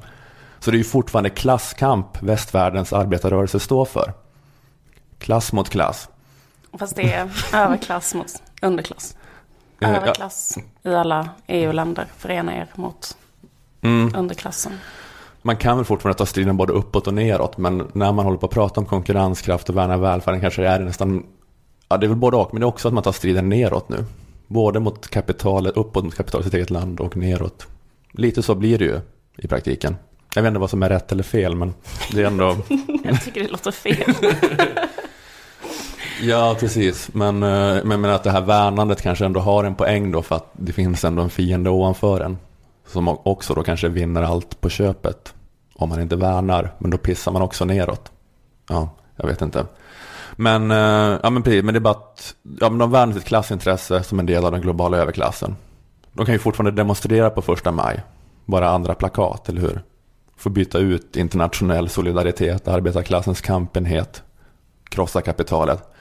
[0.60, 4.12] Så det är ju fortfarande klasskamp västvärldens arbetarrörelse står för.
[5.18, 6.08] Klass mot klass.
[6.78, 9.15] Fast det är överklass mot underklass.
[9.80, 12.06] Eh, Överklass i alla EU-länder.
[12.16, 13.16] Förena er mot
[13.82, 14.14] mm.
[14.16, 14.72] underklassen.
[15.42, 17.58] Man kan väl fortfarande ta striden både uppåt och neråt.
[17.58, 20.80] Men när man håller på att prata om konkurrenskraft och värna välfärden kanske det är
[20.80, 21.26] nästan,
[21.88, 23.88] ja det är väl både och, men det är också att man tar striden neråt
[23.88, 24.04] nu.
[24.46, 27.66] Både mot kapitalet, uppåt mot kapitalet i sitt eget land och neråt.
[28.12, 29.00] Lite så blir det ju
[29.36, 29.96] i praktiken.
[30.34, 31.74] Jag vet inte vad som är rätt eller fel, men
[32.12, 32.44] det är ändå...
[33.04, 34.14] jag tycker det låter fel.
[36.22, 37.14] Ja, precis.
[37.14, 40.36] Men, eh, men, men att det här värnandet kanske ändå har en poäng då för
[40.36, 42.38] att det finns ändå en fiende ovanför en.
[42.86, 45.34] Som också då kanske vinner allt på köpet.
[45.74, 48.12] Om man inte värnar, men då pissar man också neråt.
[48.68, 49.66] Ja, jag vet inte.
[50.36, 53.24] Men, eh, ja, men precis, men det är bara att ja, men de värnar sitt
[53.24, 55.56] klassintresse som en del av den globala överklassen.
[56.12, 58.00] De kan ju fortfarande demonstrera på första maj.
[58.44, 59.82] Bara andra plakat, eller hur?
[60.36, 64.22] Få byta ut internationell solidaritet, arbetarklassens kampenhet,
[64.88, 65.95] krossa kapitalet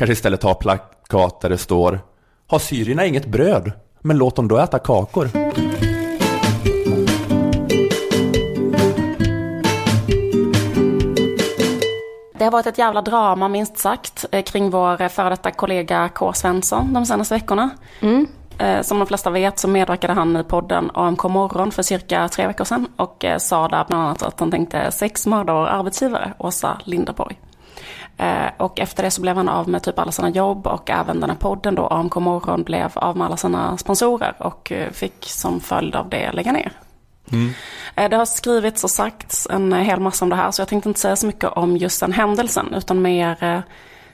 [0.00, 2.00] Kanske istället ta plakat där det står
[2.46, 3.72] Har syrierna inget bröd?
[4.00, 5.30] Men låt dem då äta kakor.
[12.38, 16.32] Det har varit ett jävla drama minst sagt eh, kring vår före detta kollega K.
[16.32, 17.70] Svensson de senaste veckorna.
[18.00, 18.26] Mm.
[18.58, 22.46] Eh, som de flesta vet så medverkade han i podden AMK morgon för cirka tre
[22.46, 26.32] veckor sedan och eh, sa där bland annat att han tänkte sex mörda vår arbetsgivare,
[26.38, 27.38] Åsa Linderborg.
[28.20, 31.20] Eh, och efter det så blev han av med typ alla sina jobb och även
[31.20, 35.26] den här podden då, AMK morgon, blev av med alla sina sponsorer och eh, fick
[35.26, 36.72] som följd av det lägga ner.
[37.32, 37.52] Mm.
[37.94, 40.88] Eh, det har skrivits och sagts en hel massa om det här så jag tänkte
[40.88, 43.62] inte säga så mycket om just den händelsen utan mer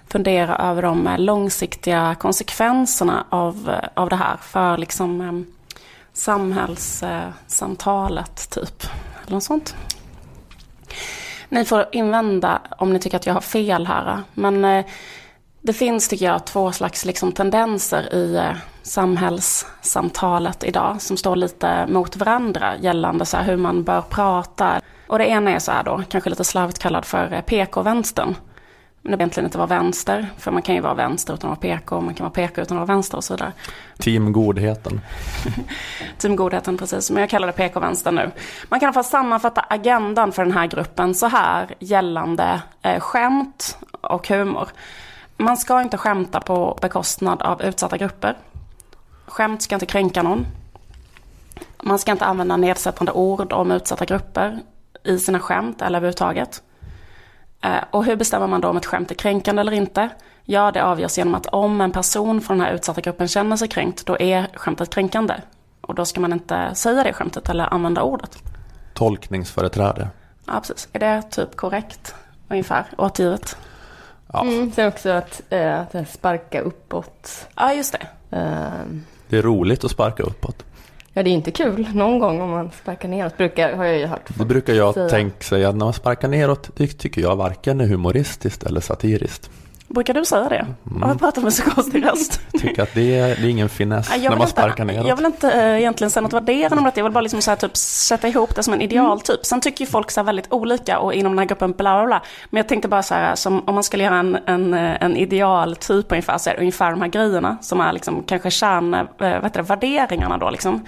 [0.08, 5.46] fundera över de långsiktiga konsekvenserna av, av det här för liksom
[6.12, 8.82] samhällssamtalet typ.
[9.22, 9.74] Eller något sånt.
[11.48, 14.22] Ni får invända om ni tycker att jag har fel här.
[14.34, 14.84] Men eh,
[15.62, 21.86] det finns, tycker jag, två slags liksom, tendenser i eh, samhällssamtalet idag som står lite
[21.86, 24.80] mot varandra gällande så här, hur man bör prata.
[25.06, 28.34] Och det ena är så här då, kanske lite slarvigt kallad för eh, PK-vänstern.
[29.08, 32.00] Men egentligen inte vara vänster, för man kan ju vara vänster utan att vara PK,
[32.00, 33.52] man kan vara PK utan att vara vänster och så vidare.
[33.98, 35.00] Team Godheten.
[36.18, 37.10] Team Godheten, precis.
[37.10, 38.30] Men jag kallar det PK-vänster nu.
[38.68, 43.00] Man kan i alla fall sammanfatta agendan för den här gruppen så här gällande eh,
[43.00, 44.68] skämt och humor.
[45.36, 48.36] Man ska inte skämta på bekostnad av utsatta grupper.
[49.26, 50.46] Skämt ska inte kränka någon.
[51.82, 54.58] Man ska inte använda nedsättande ord om utsatta grupper
[55.04, 56.62] i sina skämt eller överhuvudtaget.
[57.66, 60.08] Eh, och hur bestämmer man då om ett skämt är kränkande eller inte?
[60.44, 63.68] Ja, det avgörs genom att om en person från den här utsatta gruppen känner sig
[63.68, 65.34] kränkt, då är skämtet kränkande.
[65.80, 68.38] Och då ska man inte säga det skämtet eller använda ordet.
[68.94, 70.08] Tolkningsföreträde.
[70.46, 70.88] Ja, precis.
[70.92, 72.14] Är det typ korrekt?
[72.48, 73.56] Ungefär återgivet.
[74.32, 74.42] Ja.
[74.42, 77.48] Mm, sen också att, äh, att sparka uppåt.
[77.54, 78.36] Ja, just det.
[78.36, 79.00] Uh...
[79.28, 80.64] Det är roligt att sparka uppåt.
[81.16, 84.06] Ja, det är inte kul någon gång om man sparkar neråt, brukar, har jag ju
[84.06, 84.28] hört.
[84.38, 85.08] Det brukar jag säga.
[85.08, 89.50] tänka säga, när man sparkar neråt, det tycker jag varken är humoristiskt eller satiriskt.
[89.88, 90.66] Brukar du säga det?
[90.90, 91.08] Mm.
[91.08, 92.40] Jag pratar med så konstig röst.
[92.60, 95.50] Tycker att det är, det är ingen finess när man sparkar ner Jag vill inte
[95.50, 96.92] äh, egentligen säga något värderande om det.
[96.94, 99.36] Jag vill bara liksom så här, typ, sätta ihop det som en idealtyp.
[99.36, 99.44] Mm.
[99.44, 102.22] Sen tycker ju folk så väldigt olika och inom den här gruppen bla bla bla.
[102.50, 106.12] Men jag tänkte bara så här, som om man skulle göra en, en, en idealtyp
[106.12, 109.44] ungefär, så är det ungefär de här grejerna som är liksom kanske kärn, äh, vad
[109.44, 110.84] heter det, värderingarna då liksom.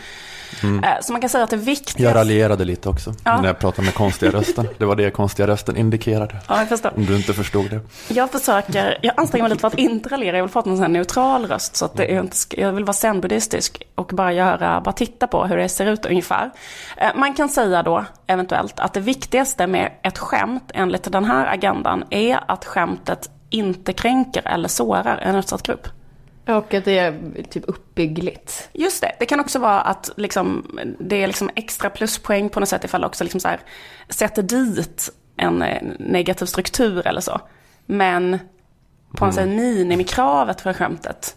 [0.62, 0.84] Mm.
[0.84, 2.02] Eh, så man kan säga att det viktigaste...
[2.02, 3.40] Jag raljerade lite också ja.
[3.40, 4.68] när jag pratade med konstiga rösten.
[4.78, 6.36] Det var det konstiga rösten indikerade.
[6.48, 6.92] Ja, jag förstår.
[6.96, 7.80] Om du inte förstod det.
[8.08, 10.36] Jag försöker, jag anstränger mig lite för att inte raljera.
[10.36, 11.76] Jag vill få en sån neutral röst.
[11.76, 15.44] Så att det är inte, jag vill vara zen-buddhistisk och bara göra, bara titta på
[15.44, 16.50] hur det ser ut ungefär.
[16.96, 21.46] Eh, man kan säga då eventuellt att det viktigaste med ett skämt enligt den här
[21.46, 25.88] agendan är att skämtet inte kränker eller sårar en utsatt grupp.
[26.48, 28.68] Och att det är typ uppbyggligt.
[28.72, 29.12] Just det.
[29.18, 33.04] Det kan också vara att liksom, det är liksom extra pluspoäng på något sätt ifall
[33.04, 33.60] också liksom så här,
[34.08, 37.40] sätter dit en eh, negativ struktur eller så.
[37.86, 38.38] Men
[39.16, 39.56] på något mm.
[39.56, 41.36] minimikravet för skämtet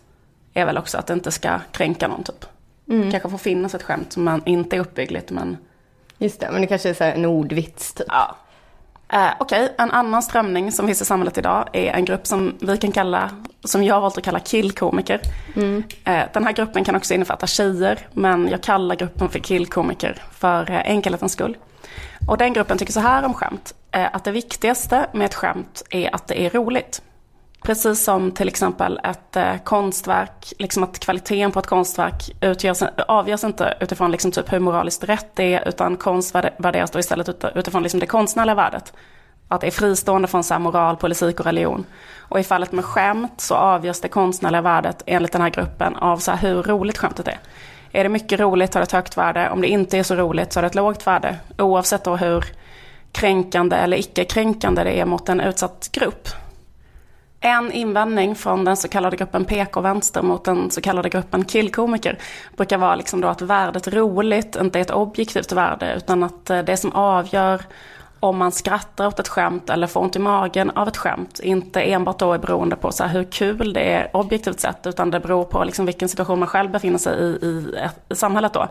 [0.53, 2.45] är väl också att det inte ska kränka någon typ.
[2.89, 3.11] Mm.
[3.11, 5.57] kanske får finnas ett skämt som inte är uppbyggligt men...
[6.17, 8.07] Just det, men det kanske är så en ordvits typ.
[8.09, 8.35] Ja,
[9.13, 9.75] Eh, Okej, okay.
[9.77, 13.29] en annan strömning som finns i samhället idag är en grupp som vi kan kalla,
[13.63, 15.21] som jag har valt att kalla killkomiker.
[15.55, 15.83] Mm.
[16.05, 20.71] Eh, den här gruppen kan också innefatta tjejer, men jag kallar gruppen för killkomiker för
[20.71, 21.57] eh, enkelhetens skull.
[22.27, 25.83] Och den gruppen tycker så här om skämt, eh, att det viktigaste med ett skämt
[25.89, 27.01] är att det är roligt.
[27.61, 33.43] Precis som till exempel ett eh, konstverk, liksom att kvaliteten på ett konstverk utgörs, avgörs
[33.43, 37.83] inte utifrån liksom typ hur moraliskt rätt det är, utan konst värderas då istället utifrån
[37.83, 38.93] liksom det konstnärliga värdet.
[39.47, 41.85] Att det är fristående från så moral, politik och religion.
[42.19, 46.17] Och i fallet med skämt så avgörs det konstnärliga värdet enligt den här gruppen av
[46.17, 47.39] så hur roligt skämtet är.
[47.91, 50.53] Är det mycket roligt har det ett högt värde, om det inte är så roligt
[50.53, 51.37] så har det ett lågt värde.
[51.57, 52.45] Oavsett då hur
[53.11, 56.27] kränkande eller icke kränkande det är mot en utsatt grupp.
[57.43, 62.17] En invändning från den så kallade gruppen PK-vänster mot den så kallade gruppen killkomiker
[62.57, 66.59] brukar vara liksom då att värdet roligt inte är ett objektivt värde utan att eh,
[66.59, 67.61] det som avgör
[68.19, 71.81] om man skrattar åt ett skämt eller får ont i magen av ett skämt inte
[71.81, 75.43] enbart då är beroende på så hur kul det är objektivt sett utan det beror
[75.43, 78.67] på liksom vilken situation man själv befinner sig i i, eh, i samhället då.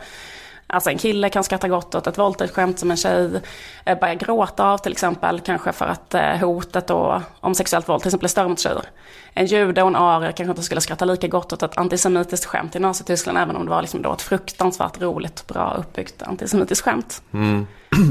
[0.73, 3.41] Alltså en kille kan skratta gott åt ett våldtäktsskämt som en tjej
[3.85, 5.41] eh, börjar gråta av till exempel.
[5.41, 8.83] Kanske för att eh, hotet då, om sexuellt våld till exempel är större mot tjejer.
[9.35, 12.77] En jude och en arier kanske inte skulle skratta lika gott åt ett antisemitiskt skämt
[12.77, 13.39] i Nazityskland.
[13.39, 17.23] Även om det var liksom då ett fruktansvärt roligt, bra uppbyggt antisemitiskt skämt.
[17.33, 17.67] Mm.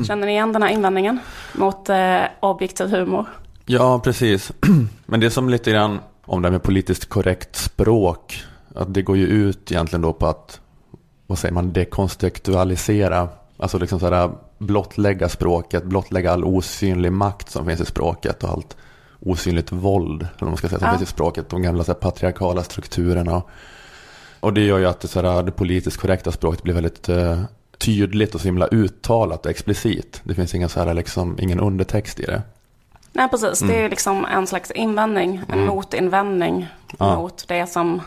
[0.07, 1.19] Känner ni igen den här invändningen
[1.53, 3.25] mot eh, objektiv humor?
[3.65, 4.51] Ja, precis.
[5.05, 8.43] Men det är som lite grann om det här med politiskt korrekt språk.
[8.75, 10.59] Att det går ju ut egentligen då på att
[11.29, 17.81] vad säger man, dekonstruktualisera, alltså liksom sådär blottlägga språket, blottlägga all osynlig makt som finns
[17.81, 18.77] i språket och allt
[19.19, 20.97] osynligt våld, eller man ska säga, som ja.
[20.97, 23.41] finns i språket, de gamla så patriarkala strukturerna.
[24.39, 27.41] Och det gör ju att det, sådär, det politiskt korrekta språket blir väldigt eh,
[27.77, 30.21] tydligt och så himla uttalat och explicit.
[30.23, 32.41] Det finns ingen, så här, liksom, ingen undertext i det.
[33.13, 33.61] Nej, precis.
[33.61, 33.75] Mm.
[33.75, 35.67] Det är liksom en slags invändning, en mm.
[35.67, 36.67] motinvändning
[36.99, 37.15] ja.
[37.15, 38.01] mot det som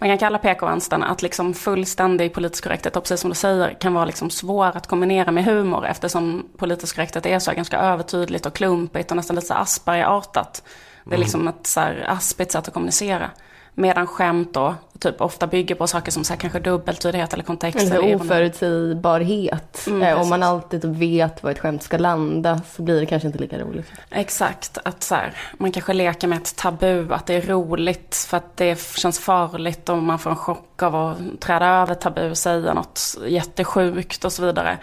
[0.00, 4.04] man kan kalla PK-vänstern att liksom fullständig politisk korrekthet, precis som du säger, kan vara
[4.04, 9.10] liksom svår att kombinera med humor eftersom politisk korrekthet är så ganska övertydligt och klumpigt
[9.10, 10.62] och nästan lite Asperger-artat.
[11.04, 11.20] Det är mm.
[11.20, 13.30] liksom ett så här aspigt sätt att kommunicera.
[13.80, 17.80] Medan skämt då typ ofta bygger på saker som så här, kanske dubbeltydighet eller kontext.
[17.80, 19.86] Eller oförutsägbarhet.
[19.86, 23.06] Mm, eh, Om man alltid typ vet var ett skämt ska landa så blir det
[23.06, 23.86] kanske inte lika roligt.
[24.10, 28.36] Exakt, att så här, man kanske leker med ett tabu, att det är roligt för
[28.36, 32.74] att det känns farligt och man får en chock av att träda över tabu, säga
[32.74, 34.78] något jättesjukt och så vidare.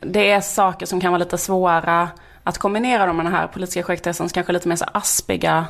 [0.00, 2.08] Det är saker som kan vara lite svåra
[2.44, 5.66] att kombinera med den här politiska korrekthetens kanske lite mer så aspiga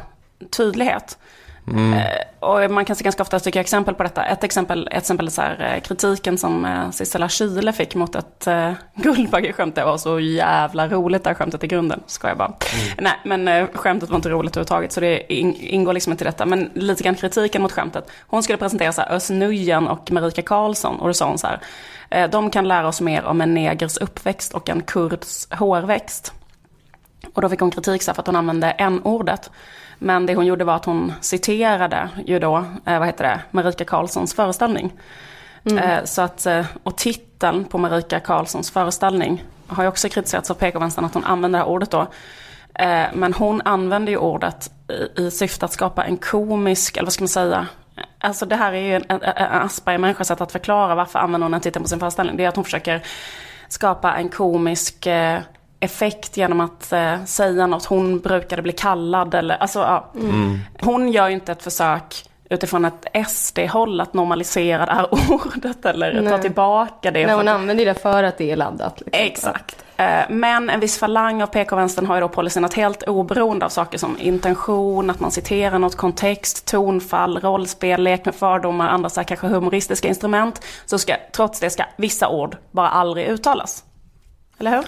[0.51, 1.19] tydlighet.
[1.67, 1.93] Mm.
[1.93, 2.05] Eh,
[2.41, 4.25] och man kan se ganska ofta tycker exempel på detta.
[4.25, 8.15] Ett exempel, ett exempel är så här, eh, kritiken som eh, Sissela Kyle fick mot
[8.15, 9.77] ett uh, Guldbaggeskämt.
[9.77, 12.03] Var så jävla roligt det här skämtet i grunden.
[12.07, 12.47] Ska jag bara.
[12.47, 12.97] Mm.
[12.99, 16.27] Nej, men uh, skämtet var inte roligt överhuvudtaget så det in, ingår liksom inte i
[16.27, 16.47] detta.
[16.47, 18.11] Men lite grann kritiken mot skämtet.
[18.27, 21.01] Hon skulle presentera så här, Özz Nujen och Marika Karlsson.
[21.01, 21.61] Och då sa hon så här.
[22.29, 26.33] De kan lära oss mer om en negers uppväxt och en kurds hårväxt.
[27.35, 29.51] Och då fick hon kritik så för att hon använde n-ordet.
[30.03, 33.85] Men det hon gjorde var att hon citerade ju då, eh, vad heter det, Marika
[33.85, 34.93] Karlssons föreställning.
[35.65, 35.79] Mm.
[35.79, 40.55] Eh, så att, eh, och titeln på Marika Karlssons föreställning har ju också kritiserats av
[40.55, 42.07] PK-vänstern att hon använder det här ordet då.
[43.13, 44.71] Men hon använder ju ordet
[45.17, 47.67] i, i syfte att skapa en komisk, eller vad ska man säga,
[48.19, 51.53] Alltså det här är ju en, en, en Asperger-människas sätt att förklara varför använder hon
[51.53, 52.37] den titeln på sin föreställning.
[52.37, 53.03] Det är att hon försöker
[53.69, 55.07] skapa en komisk
[55.83, 57.85] effekt genom att eh, säga något.
[57.85, 60.13] Hon brukade bli kallad eller, alltså ja.
[60.81, 66.21] Hon gör ju inte ett försök utifrån ett SD-håll att normalisera det här ordet eller
[66.21, 66.33] Nej.
[66.33, 67.19] ta tillbaka det.
[67.21, 69.01] Nej, för hon att- använder det för att det är laddat.
[69.01, 69.21] Liksom.
[69.27, 69.85] Exakt.
[69.97, 73.69] Eh, Men en viss falang av PK-vänstern har ju då policyn att helt oberoende av
[73.69, 79.21] saker som intention, att man citerar något kontext, tonfall, rollspel, lek med fördomar, andra så
[79.21, 83.85] här kanske humoristiska instrument, så ska trots det ska vissa ord bara aldrig uttalas.
[84.59, 84.85] Eller hur?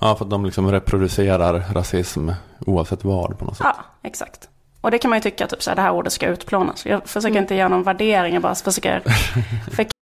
[0.00, 2.30] Ja, för att de liksom reproducerar rasism
[2.66, 3.66] oavsett vad på något sätt.
[3.76, 4.48] Ja, exakt.
[4.80, 6.86] Och det kan man ju tycka, typ så här, det här ordet ska utplånas.
[6.86, 9.02] Jag försöker inte göra någon värdering, jag bara försöker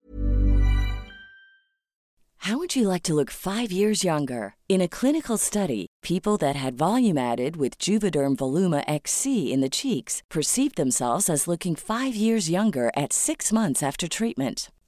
[2.46, 4.56] How would you like to look five years younger?
[4.68, 9.70] In a clinical study, people that had volume added with Juvederm Voluma XC in the
[9.70, 14.72] cheeks perceived themselves as looking five years younger at six months after treatment.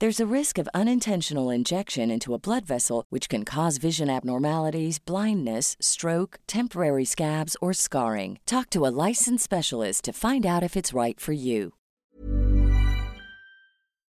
[0.00, 4.98] There's a risk of unintentional injection into a blood vessel, which can cause vision abnormalities,
[4.98, 8.38] blindness, stroke, temporary scabs, or scarring.
[8.46, 11.74] Talk to a licensed specialist to find out if it's right for you.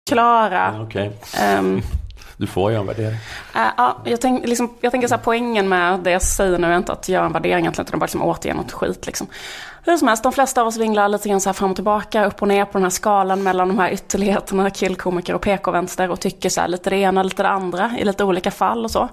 [0.06, 0.82] klara.
[0.82, 1.82] Okej, ehm,
[2.36, 3.18] du får ju en värdering.
[3.54, 6.66] Eh, ja, jag, tänk, liksom, jag tänker så här, poängen med det jag säger nu
[6.66, 9.06] är inte att göra en värdering egentligen, utan bara liksom återge något skit.
[9.06, 9.26] Liksom.
[9.86, 12.26] Hur som helst, de flesta av oss vinglar lite grann så här fram och tillbaka,
[12.26, 16.20] upp och ner på den här skalan mellan de här ytterligheterna, killkomiker och PK-vänster och
[16.20, 19.08] tycker så här, lite det ena, lite det andra i lite olika fall och så.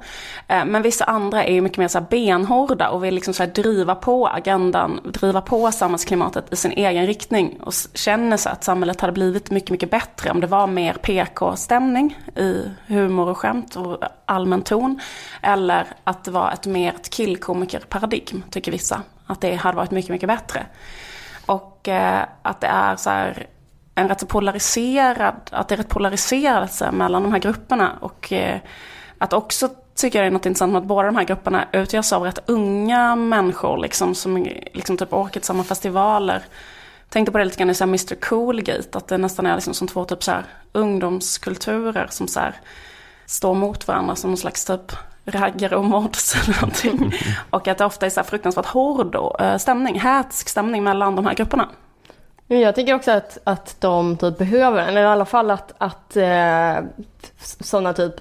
[0.47, 3.43] Eh, men vissa andra är ju mycket mer så här benhårda och vill liksom så
[3.43, 8.63] här driva på agendan, driva på samhällsklimatet i sin egen riktning och känner så att
[8.63, 13.75] samhället hade blivit mycket, mycket bättre om det var mer PK-stämning i humor och skämt
[13.75, 14.99] och allmän ton.
[15.41, 19.01] Eller att det var ett mer ett killkomiker-paradigm, tycker vissa.
[19.31, 20.65] Att det hade varit mycket, mycket bättre.
[21.45, 23.47] Och eh, att det är så här
[23.95, 27.91] en rätt så polariserad, att det är rätt polariserelse mellan de här grupperna.
[28.01, 28.59] Och eh,
[29.17, 32.13] att också tycker jag det är något intressant med att båda de här grupperna utgörs
[32.13, 36.43] av rätt unga människor liksom, som liksom typ åker till samma festivaler.
[37.09, 39.73] Tänkte på det lite grann i så här Mr Coolgate, att det nästan är liksom
[39.73, 42.55] som två typ så här ungdomskulturer som så här
[43.25, 44.91] står mot varandra som någon slags typ
[45.31, 47.13] raggare och mods eller någonting.
[47.49, 51.25] Och att det ofta är så här fruktansvärt hård eh, stämning, hätsk stämning mellan de
[51.25, 51.69] här grupperna.
[52.47, 56.77] Jag tycker också att, att de typ behöver, eller i alla fall att, att eh,
[57.59, 58.13] sådana typ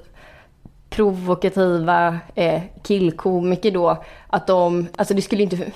[0.90, 5.72] provokativa eh, killkomiker då, att de, alltså det skulle inte,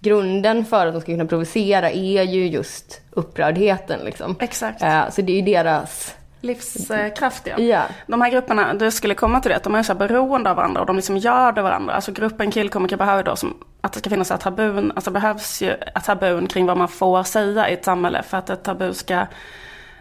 [0.00, 4.36] grunden för att de ska kunna provocera är ju just upprördheten liksom.
[4.40, 4.82] Exakt.
[4.82, 7.58] Eh, så det är ju deras, Livskraftiga.
[7.58, 7.82] ja.
[8.06, 10.80] De här grupperna, du skulle komma till det, de är så här beroende av varandra
[10.80, 11.94] och de liksom gör det varandra.
[11.94, 15.70] Alltså gruppen killkomiker behöver då som, att det ska finnas här tabun, alltså behövs ju
[15.70, 19.26] ett tabun kring vad man får säga i ett samhälle för att ett tabu ska,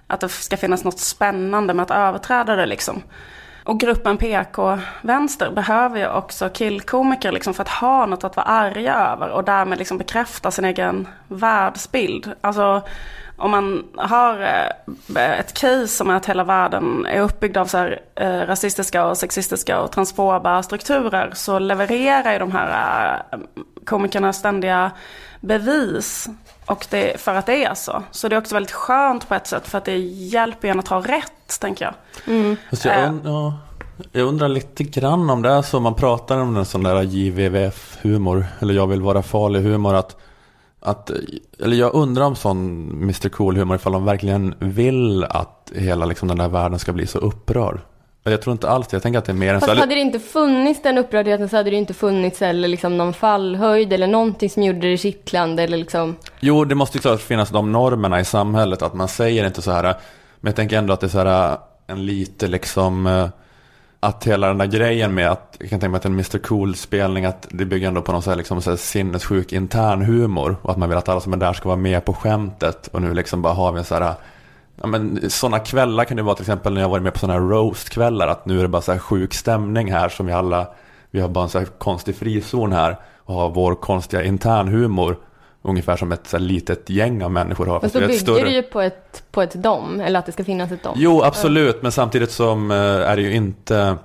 [0.08, 3.04] att det ska finnas något spännande med att överträda det liksom.
[3.63, 8.95] Och gruppen PK-vänster behöver ju också killkomiker liksom för att ha något att vara arga
[8.95, 12.32] över och därmed liksom bekräfta sin egen världsbild.
[12.41, 12.82] Alltså
[13.39, 14.41] om man har
[15.15, 19.06] eh, ett case som är att hela världen är uppbyggd av så här, eh, rasistiska
[19.06, 23.39] och sexistiska och transfoba strukturer så levererar ju de här eh,
[23.86, 24.91] komikerna ständiga
[25.41, 26.28] bevis
[26.65, 28.04] och det, för att det är så.
[28.12, 30.88] Så det är också väldigt skönt på ett sätt för att det hjälper en att
[30.88, 31.93] ha rätt, tänker jag.
[32.69, 33.10] Fast jag, Äh.
[33.10, 33.54] und- ja,
[34.12, 38.45] jag undrar lite grann om det är så man pratar om en sån där JVVF-humor,
[38.60, 40.17] eller jag vill vara farlig-humor, att,
[40.80, 41.12] att,
[41.60, 46.38] eller jag undrar om sån Mr Cool-humor, ifall de verkligen vill att hela liksom, den
[46.38, 47.80] där världen ska bli så upprörd.
[48.23, 49.96] Jag tror inte alls det, jag tänker att det är mer en Fast så hade
[49.96, 54.08] det inte funnits den upprördheten så hade det inte funnits eller liksom någon fallhöjd eller
[54.08, 56.15] någonting som gjorde det kittlande eller liksom.
[56.40, 59.71] Jo, det måste ju klart finnas de normerna i samhället, att man säger inte så
[59.71, 59.84] här,
[60.40, 61.58] men jag tänker ändå att det är så här
[61.88, 63.27] en lite liksom eh,
[64.00, 67.25] att hela den där grejen med att, jag kan tänka mig att en Mr Cool-spelning,
[67.25, 70.56] att det bygger ändå på någon så här, liksom, så här sinnessjuk intern humor.
[70.62, 72.87] Och att man vill att alla som är där ska vara med på skämtet.
[72.87, 74.13] Och nu liksom bara har vi en så här,
[74.81, 77.39] ja men sådana kvällar kan det vara till exempel när jag varit med på sådana
[77.39, 78.27] här roast-kvällar.
[78.27, 80.67] Att nu är det bara så här sjuk stämning här som vi alla,
[81.12, 82.97] vi har bara en så här konstig frizon här.
[83.17, 85.17] Och har vår konstiga internhumor
[85.62, 87.79] ungefär som ett så här, litet gäng av människor har.
[87.79, 88.43] Fast är bygger större...
[88.43, 90.93] det ju på ett, på ett dom, eller att det ska finnas ett dom.
[90.97, 93.97] Jo, absolut, men samtidigt som eh, är det ju inte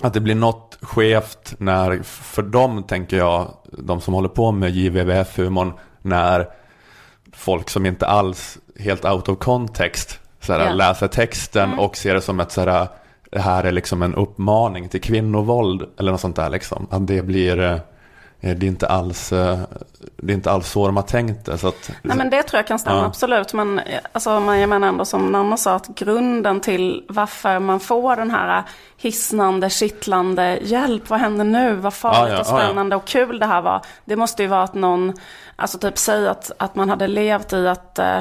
[0.00, 4.70] att det blir något skevt när, för dem tänker jag, de som håller på med
[4.70, 5.72] JVVF-humorn,
[6.02, 6.48] när
[7.32, 10.72] folk som inte alls helt out of context såhär, Ja.
[10.72, 12.88] läser texten och ser det som ett såhär,
[13.30, 16.86] det här är liksom en uppmaning till kvinnovåld eller något sånt där liksom.
[16.90, 17.78] Att det blir, eh,
[18.40, 19.58] det är inte alls, eh,
[20.16, 21.58] det är inte alls så de har tänkt det.
[21.58, 23.04] Så att, Nej men det tror jag kan stämma, Ja.
[23.06, 23.52] absolut.
[23.54, 27.80] Men eh, alltså, man- jag menar ändå som Nanna sa, att grunden till varför man
[27.80, 28.62] får den här
[28.96, 33.46] hisnande, kittlande, hjälp, vad händer nu, vad farligt Ja, ja, och spännande och kul det
[33.46, 33.82] här var.
[34.04, 35.12] Det måste ju vara att någon,
[35.56, 37.66] alltså typ säg att, att man hade levt i
[37.98, 38.20] eh,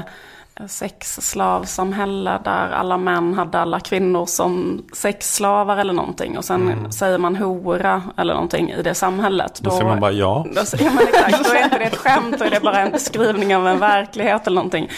[0.67, 6.37] sexslavsamhälle där alla män hade alla kvinnor som sexslavar eller någonting.
[6.37, 9.59] Och sen säger man hora eller någonting i det samhället.
[9.59, 9.69] Mm.
[9.69, 10.45] då säger man bara ja.
[10.55, 12.91] Då, ja, men exakt, då är inte det ett skämt, då är det bara en
[12.91, 14.89] beskrivning av en verklighet eller någonting.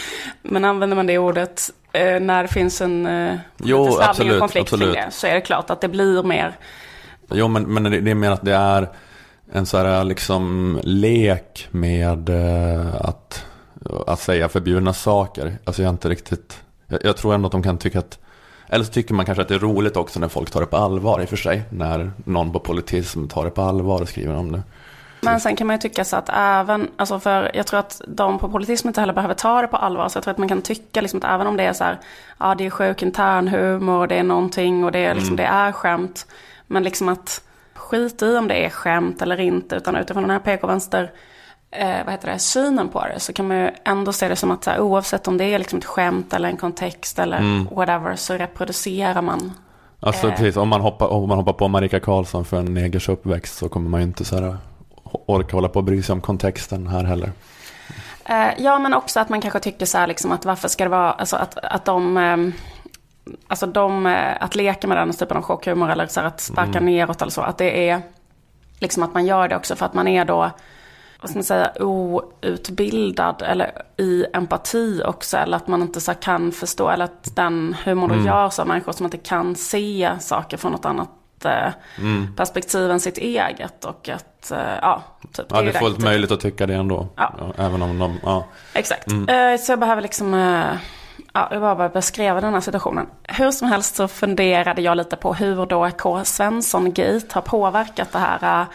[0.41, 4.93] Men använder man det ordet eh, när det finns en eh, Jo, absolut, konflikt absolut.
[4.93, 6.55] kring det, så är det klart att det blir mer,
[7.31, 8.89] Jo, men, men det, det är mer att det är
[9.51, 13.45] en så här liksom lek med eh, att,
[14.07, 15.57] att säga förbjudna saker.
[15.63, 18.19] Alltså jag är inte riktigt, jag, jag tror ändå att de kan tycka att,
[18.67, 20.77] eller så tycker man kanske att det är roligt också när folk tar det på
[20.77, 21.63] allvar i och för sig.
[21.69, 24.63] När någon på politism tar det på allvar och skriver om det.
[25.21, 28.39] men sen kan man ju tycka så att även, alltså för jag tror att de
[28.39, 30.09] på politism inte heller behöver ta det på allvar.
[30.09, 31.99] Så jag tror att man kan tycka liksom att även om det är så här,
[32.37, 36.27] ja det är sjuk internhumor, det är någonting och det är, liksom, det är skämt.
[36.67, 37.41] Men liksom att
[37.73, 41.11] skit i om det är skämt eller inte, utan utifrån den här PK-vänster
[41.71, 44.51] eh, vad heter det, synen på det så kan man ju ändå se det som
[44.51, 48.15] att så här, oavsett om det är liksom ett skämt eller en kontext eller whatever
[48.15, 49.53] så reproducerar man.
[49.99, 50.35] Alltså Eh.
[50.35, 53.69] precis, om man, hoppar, om man hoppar på Marika Karlsson för en negers uppväxt så
[53.69, 54.57] kommer man ju inte så här
[55.11, 57.31] orka hålla på och bry sig om kontexten här heller.
[58.25, 60.89] Eh, ja men också att man kanske tycker så här liksom att varför ska det
[60.89, 62.53] vara, alltså att, att de ehm,
[63.47, 66.79] Alltså de, eh, att leka med den typen av chockhumor eller så här att sparka
[66.79, 67.41] neråt eller så.
[67.41, 68.01] Att det är
[68.79, 70.51] liksom att man gör det också för att man är då,
[71.21, 75.37] vad ska man säga, outbildad eller i empati också.
[75.37, 78.91] Eller att man inte så kan förstå, eller att den humorn då görs av människor
[78.91, 81.09] som inte kan se saker från något annat
[81.45, 81.71] eh,
[82.35, 83.85] perspektiv än sitt eget.
[83.85, 85.03] Och att, eh, ja,
[85.33, 85.45] typ.
[85.49, 87.07] Ja, det är fullt möjligt att tycka det ändå.
[87.15, 87.33] Ja.
[87.57, 88.45] även om de, ja.
[88.73, 89.07] Exakt.
[89.07, 90.33] Eh, Så jag behöver liksom,
[91.33, 93.07] ja, jag bara beskriva den här situationen.
[93.23, 96.23] Hur som helst så funderade jag lite på hur då K.
[96.23, 98.65] Svensson-gate har påverkat det här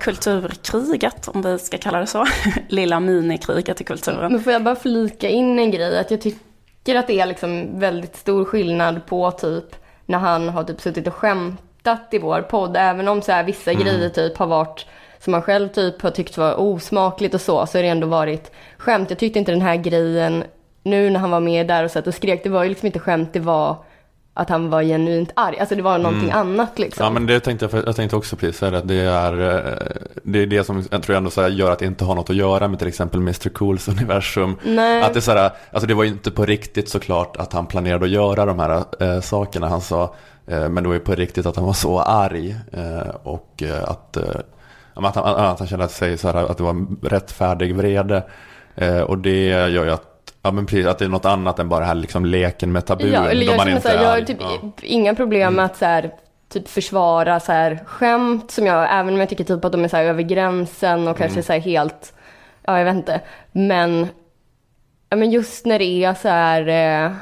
[0.00, 2.26] kulturkriget, om vi ska kalla det så.
[2.68, 4.32] Lilla minikriget i kulturen.
[4.32, 5.98] Men får jag bara flika in en grej?
[5.98, 10.64] Att jag tycker att det är liksom väldigt stor skillnad på typ när han har
[10.64, 12.76] typ suttit och skämtat i vår podd.
[12.76, 14.86] Även om så här vissa grejer typ har varit
[15.18, 18.52] som man själv typ har tyckt var osmakligt och så, så har det ändå varit
[18.78, 19.10] skämt.
[19.10, 20.44] Jag tyckte inte den här grejen
[20.82, 22.98] nu när han var med där och satt och skrek, det var ju liksom inte
[22.98, 23.76] skämt, det var
[24.40, 25.58] att han var genuint arg.
[25.58, 27.04] Alltså det var någonting annat liksom.
[27.04, 29.72] Ja men det tänkte jag, jag tänkte också precis säga att det är eh,
[30.22, 32.30] det, är det som jag tror ändå så här gör att det inte har något
[32.30, 33.48] att göra med till exempel Mr.
[33.48, 34.56] Cools universum.
[34.62, 35.02] Nej.
[35.02, 38.04] Att det, så här, alltså det var ju inte på riktigt såklart att han planerade
[38.04, 40.14] att göra de här eh, sakerna han sa.
[40.46, 42.56] Eh, men det var ju på riktigt att han var så arg.
[42.72, 44.16] Eh, och att,
[44.94, 48.22] att, han, att han kände sig så här, att det var rättfärdig vrede.
[49.06, 50.09] Och det gör ju att
[50.42, 52.86] Ja men precis, att det är något annat än bara det här liksom leken med
[52.86, 53.12] tabun.
[53.12, 54.70] Ja, eller jag man inte så här, är jag har typ Ja.
[54.82, 56.10] inga problem med att så här,
[56.48, 59.88] typ försvara så här, skämt som jag, även om jag tycker typ att de är
[59.88, 62.12] så här över gränsen och kanske så här helt,
[62.66, 63.20] ja jag vet inte.
[63.52, 64.06] Men,
[65.08, 66.68] ja, men just när det är så här,
[67.06, 67.12] eh,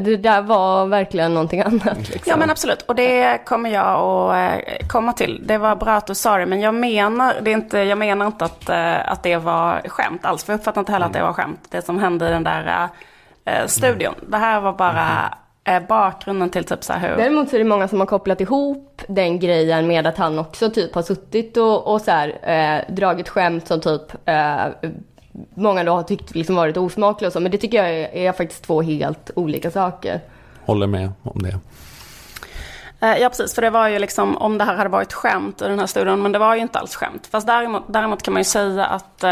[0.00, 1.98] det där var verkligen någonting annat.
[1.98, 2.30] Liksom.
[2.30, 5.42] Ja men absolut, och det kommer jag att eh, komma till.
[5.46, 8.44] Det var bra att du sa det, men jag menar, det inte, jag menar inte
[8.44, 10.44] att, eh, att det var skämt alls.
[10.44, 12.88] För jag uppfattar inte heller att det var skämt, det som hände i den där
[13.44, 14.14] eh, studion.
[14.28, 15.34] Det här var bara
[15.64, 17.16] eh, bakgrunden till typ så här hur...
[17.16, 20.70] Däremot så är det många som har kopplat ihop den grejen med att han också
[20.70, 24.66] typ har suttit och, och så här, eh, dragit skämt som typ eh,
[25.54, 27.40] många då har tyckt liksom varit osmakliga och så.
[27.40, 30.20] Men det tycker jag är, är faktiskt två helt olika saker.
[30.64, 31.58] Håller med om det.
[33.00, 35.64] Eh, Ja precis, för det var ju liksom om det här hade varit skämt i
[35.64, 37.26] den här studion, men det var ju inte alls skämt.
[37.30, 39.30] Fast däremot, däremot kan man ju säga att, eh,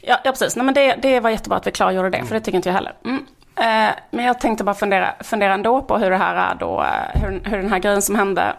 [0.00, 2.40] ja, ja precis, Nej, men det, det var jättebra att vi klargjorde det, för det
[2.40, 2.92] tycker inte jag heller.
[3.04, 3.26] Mm.
[3.56, 6.84] Eh, Men jag tänkte bara fundera, fundera ändå på hur det här är då,
[7.14, 8.56] hur, hur den här grejen som hände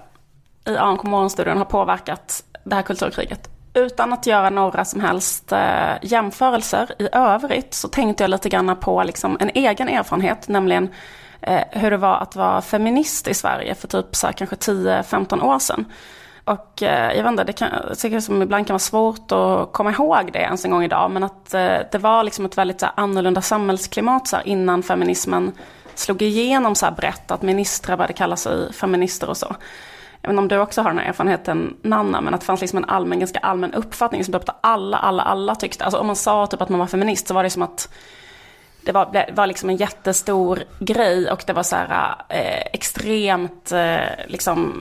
[0.65, 3.49] i AMK morgonstudion har påverkat det här kulturkriget.
[3.75, 8.75] Utan att göra några som helst eh, jämförelser i övrigt så tänkte jag lite grann
[8.79, 10.89] på liksom en egen erfarenhet, nämligen
[11.41, 15.41] eh, hur det var att vara feminist i Sverige för typ så här, kanske 10-15
[15.41, 15.85] år sedan.
[16.45, 19.91] Och eh, jag vet inte, det, kan, säkert som ibland kan vara svårt att komma
[19.91, 21.11] ihåg det ens en gång idag.
[21.11, 24.83] Men att eh, det var liksom ett väldigt så här, annorlunda samhällsklimat så här, innan
[24.83, 25.51] feminismen
[25.95, 27.31] slog igenom så här brett.
[27.31, 29.55] Att ministrar började kalla sig feminister och så.
[30.25, 32.61] Jag vet inte om du också har den här erfarenheten Nanna, men att det fanns
[32.61, 35.83] liksom en allmän, ganska allmän uppfattning som typ alla, alla, alla tyckte.
[35.83, 37.89] Alltså om man sa typ att man var feminist så var det som att
[38.81, 43.71] det var, det var liksom en jättestor grej och det var så här eh, extremt
[43.71, 43.95] eh,
[44.27, 44.73] liksom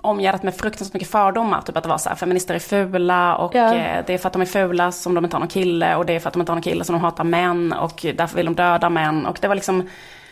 [0.00, 1.60] omgärdat med fruktansvärt mycket fördomar.
[1.60, 3.74] Typ att det var så här, feminister är fula och Ja.
[3.74, 6.06] eh, det är för att de är fula som de inte har någon kille och
[6.06, 8.36] det är för att de inte har någon kille som de hatar män och därför
[8.36, 9.26] vill de döda män.
[9.26, 9.88] Och det var liksom,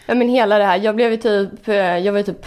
[0.06, 2.46] Ja men hela det här, jag blev ju typ, eh, jag var ju typ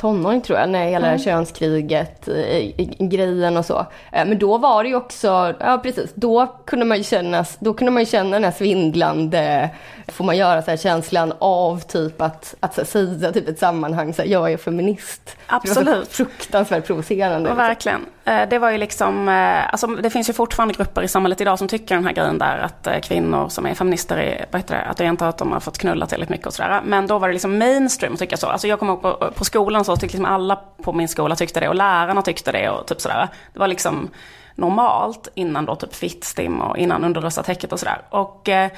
[0.00, 3.78] tonåring tror jag, när hela här könskriget, eh, grejen och så.
[4.12, 7.74] Eh, Men då var det ju också, ja precis, då kunde man ju känna, då
[7.74, 9.70] kunde man känna den här svindlande,
[10.08, 14.22] får man göra så här känslan av typ att, att säga typ ett sammanhang, så
[14.22, 15.22] här, jag är feminist.
[15.26, 16.06] Det var Absolut.
[16.06, 17.48] så fruktansvärt provocerande.
[17.48, 18.06] Ja, verkligen.
[18.24, 19.28] Eh, Det var ju liksom,
[19.72, 22.58] alltså det finns ju fortfarande grupper i samhället idag som tycker den här grejen där
[22.58, 25.60] att kvinnor som är feminister är, vad heter det, att det inte att de har
[25.60, 26.80] fått knulla tillräckligt mycket och sådär.
[26.84, 28.46] Men då var det liksom mainstream att tycka så.
[28.46, 31.60] Alltså jag kommer ihåg på, på skolan så tyckte liksom alla på min skola tyckte
[31.60, 33.28] det och lärarna tyckte det och typ sådär.
[33.52, 34.10] Det var liksom
[34.54, 38.02] normalt innan då typ fittstim och innan underrösta täcket och sådär.
[38.10, 38.70] Och eh,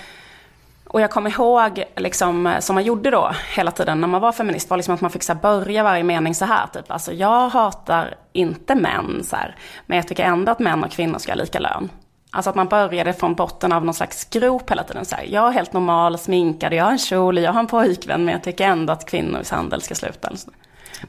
[0.93, 4.33] och jag kommer ihåg, liksom, eh, som man gjorde då hela tiden när man var
[4.33, 6.67] feminist, var liksom att man fick så börja varje mening så här.
[6.67, 6.91] Typ.
[6.91, 9.57] Alltså jag hatar inte män, så här,
[9.87, 11.91] men jag tycker ändå att män och kvinnor ska ha lika lön.
[12.31, 15.05] Alltså att man började från botten av någon slags grop hela tiden.
[15.05, 18.25] Så här, jag är helt normal, sminkad, jag har en kjol, jag har en pojkvän,
[18.25, 20.29] men jag tycker ändå att kvinnors handel ska sluta.
[20.29, 20.41] Eller.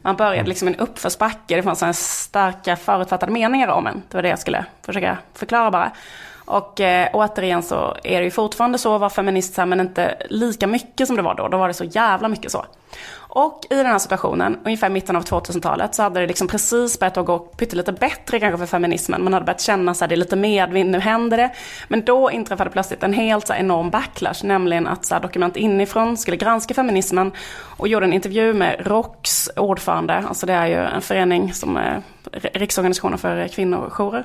[0.01, 4.01] Man började liksom i en uppförsbacke, det fanns starka förutfattade meningar om en.
[4.09, 5.91] Det var det jag skulle försöka förklara bara.
[6.45, 10.67] Och eh, återigen så är det ju fortfarande så att vara feminist, men inte lika
[10.67, 11.47] mycket som det var då.
[11.47, 12.65] Då var det så jävla mycket så.
[13.35, 16.99] Och i den här situationen, ungefär i mitten av 2000-talet, så hade det liksom precis
[16.99, 19.23] börjat att gå pyttelite bättre kanske för feminismen.
[19.23, 21.51] Man hade börjat känna att det är lite medvind, nu händer det.
[21.87, 25.57] Men då inträffade plötsligt en helt så här, enorm backlash, nämligen att så här, Dokument
[25.57, 27.31] inifrån skulle granska feminismen
[27.77, 31.97] och gjorde en intervju med ROKs ordförande, alltså det är ju en förening som eh,
[32.31, 34.23] är Riksorganisationen för kvinnojourer.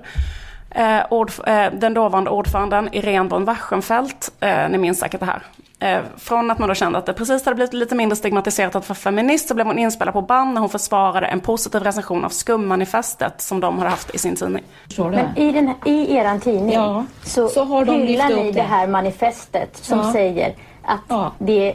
[0.71, 5.43] Eh, ord, eh, den dåvarande ordföranden Irene von Waschenfeldt, eh, ni minns säkert det här.
[5.81, 8.89] Eh, från att man då kände att det precis hade blivit lite mindre stigmatiserat att
[8.89, 12.29] vara feminist så blev hon inspelad på band när hon försvarade en positiv recension av
[12.29, 14.65] skummanifestet som de hade haft i sin tidning.
[14.99, 18.63] Men i, den, i eran tidning Ja, så, så har de hyllar ni det.
[18.63, 20.13] här manifestet som Ja.
[20.13, 20.55] säger
[20.85, 21.33] att, Ja.
[21.39, 21.75] det,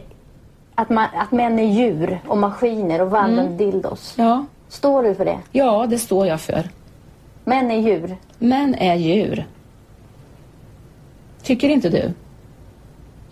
[0.76, 3.58] att, man, att män är djur och maskiner och vandrande Mm.
[3.58, 4.14] dildos.
[4.18, 5.40] Ja, Står du för det?
[5.52, 6.64] ja, det står jag för.
[7.44, 8.18] Män är djur.
[8.40, 9.46] Män är djur.
[11.44, 12.14] Tycker inte du?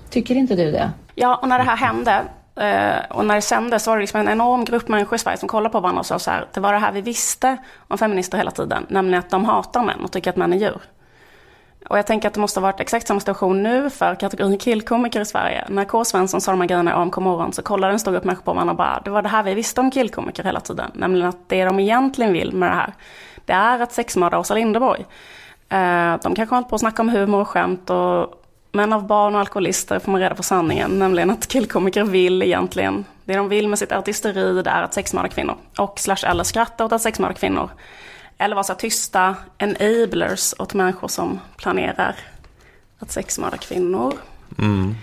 [0.09, 0.91] Tycker inte du det?
[1.16, 2.24] Ja, och när det här hände
[2.55, 5.38] eh, och när det sändes så var det liksom en enorm grupp människor i Sverige
[5.38, 7.57] som kollade på varandra och sa så här, det var det här vi visste
[7.88, 10.82] om feminister hela tiden, nämligen att de hatar män och tycker att män är djur.
[11.89, 15.22] Och jag tänker att det måste ha varit exakt samma situation nu för kategorin killkomiker
[15.22, 15.66] i Sverige.
[15.70, 16.05] När K.
[16.05, 18.53] Svensson sa de här grejerna i AMK morgon så kollade en stor grupp människor på
[18.53, 20.91] varandra och bara, det var det här vi visste om killkomiker hela tiden.
[20.93, 22.93] Nämligen att det de egentligen vill med det här,
[23.45, 25.05] det är att sexmörda Åsa Linderborg.
[25.69, 29.07] Eh, de kanske har hållit på att snacka om humor och skämt och men av
[29.07, 33.49] barn och alkoholister får man reda på sanningen, nämligen att killkomiker vill egentligen, det de
[33.49, 35.55] vill med sitt artisteri det är att sexmörda kvinnor.
[35.77, 37.69] Och slash eller skratta åt att sexmörda kvinnor.
[38.37, 42.15] Eller vara så tysta enablers åt människor som planerar
[42.99, 44.13] att sexmörda kvinnor.
[44.57, 44.95] Mm.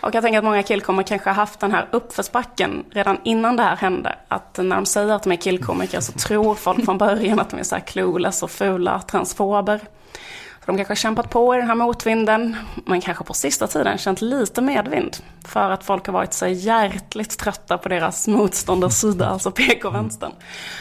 [0.00, 3.62] Och jag tänker att många killkomiker kanske har haft den här uppförsbacken redan innan det
[3.62, 4.16] här hände.
[4.28, 7.60] Att när de säger att de är killkomiker så tror folk från början att de
[7.60, 9.80] är så här clueless och fula transfober.
[10.66, 12.56] De kanske har kämpat på i den här motvinden,
[12.86, 15.16] men kanske på sista tiden känt lite medvind.
[15.44, 20.32] För att folk har varit så hjärtligt trötta på deras motståndars sida, alltså PK-vänstern.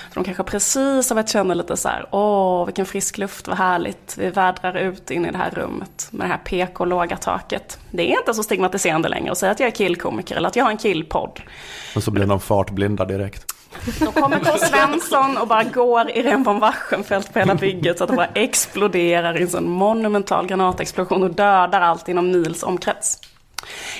[0.09, 3.57] Så de kanske precis har börjat känna lite så här, åh vilken frisk luft, vad
[3.57, 4.15] härligt.
[4.17, 7.79] Vi vädrar ut in i det här rummet med det här PK-låga taket.
[7.91, 10.63] Det är inte så stigmatiserande längre att säga att jag är killkomiker eller att jag
[10.63, 11.39] har en killpodd.
[11.95, 13.58] Och så blir de fartblinda direkt.
[13.99, 14.57] Då kommer K.
[14.57, 18.29] Svensson och bara går i Ren von Waschenfeldt på hela bygget så att det bara
[18.33, 23.19] exploderar i en sån monumental granatexplosion och dödar allt inom mils omkrets.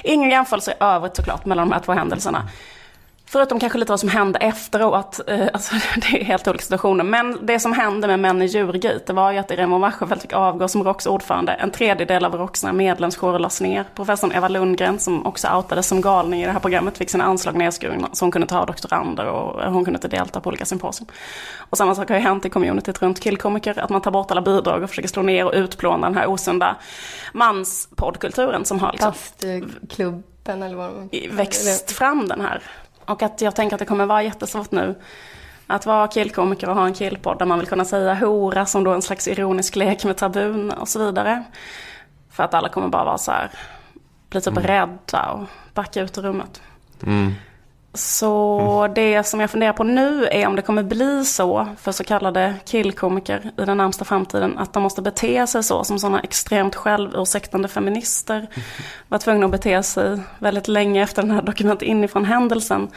[0.04, 2.50] Ingen jämförelse i övrigt såklart mellan de här två händelserna.
[3.32, 7.04] Förutom kanske lite vad som hände efteråt, eh, alltså det är helt olika situationer.
[7.04, 10.22] Men det som hände med Män i djurgate, det var ju att Irene von Waschenfeldt
[10.22, 11.52] fick avgå som ROKs ordförande.
[11.54, 13.86] En tredjedel av ROKs medlemskårer lades ner.
[13.96, 17.56] Professorn Eva Lundgren, som också outades som galning i det här programmet, fick sina anslag
[17.56, 18.10] nedskurna.
[18.14, 21.08] Så hon kunde ta doktorander och hon kunde inte delta på olika symposium.
[21.58, 24.42] Och samma sak har ju hänt i communityt runt killkomiker, att man tar bort alla
[24.42, 26.76] bidrag och försöker slå ner och utplåna den här osunda
[27.34, 32.62] manspoddkulturen som har liksom Plastklubben eller vad man växt fram den här.
[33.10, 34.96] Och att jag tänker att det kommer vara jättesvårt nu
[35.68, 38.92] Att vara killkomiker och ha en killpodd där man vill kunna säga hora som då
[38.92, 41.44] en slags ironisk lek med tabun och så vidare.
[42.32, 43.52] För att alla kommer bara vara så här,
[44.30, 46.62] bli typ rädda och backa ut ur rummet.
[47.04, 47.34] Mm.
[47.94, 52.04] Så det som jag funderar på nu är om det kommer bli så för så
[52.04, 56.76] kallade killkomiker i den närmsta framtiden att de måste bete sig så som sådana extremt
[56.76, 58.48] självursäktande feminister
[59.08, 62.88] var tvungna att bete sig väldigt länge efter den här Dokument inifrån händelsen.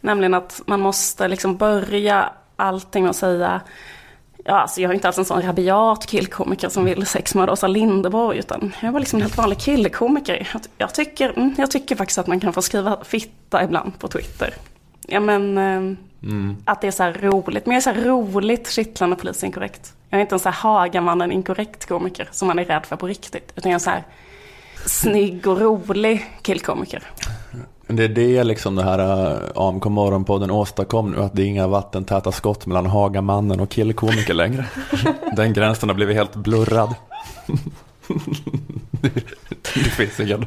[0.00, 3.60] Nämligen att man måste liksom börja allting med att säga
[4.44, 8.38] Ja, alltså jag är inte alls en sån rabiat killkomiker som vill sexmörda Åsa Linderborg,
[8.38, 10.48] utan jag var liksom en helt vanlig killkomiker.
[10.78, 14.54] Jag, tycker, mm, jag tycker faktiskt att man kan få skriva fitta ibland på Twitter.
[15.06, 15.96] Ja men, eh,
[16.64, 17.66] att det är så roligt.
[17.66, 19.92] Men jag är så roligt kittlande politiskt inkorrekt.
[20.08, 23.06] Jag är inte en så här Hagamannen inkorrekt komiker som man är rädd för på
[23.06, 23.52] riktigt.
[23.56, 24.04] Utan jag är så här
[24.86, 27.02] snygg och rolig killkomiker.
[27.92, 31.66] Det är det liksom det här uh, AMK Morgonpodden åstadkom nu, att det är inga
[31.66, 34.66] vattentäta skott mellan Hagamannen och killkomiker längre.
[35.36, 36.94] Den gränsen har blivit helt blurrad.
[38.90, 39.10] det,
[39.74, 40.46] det finns ingen...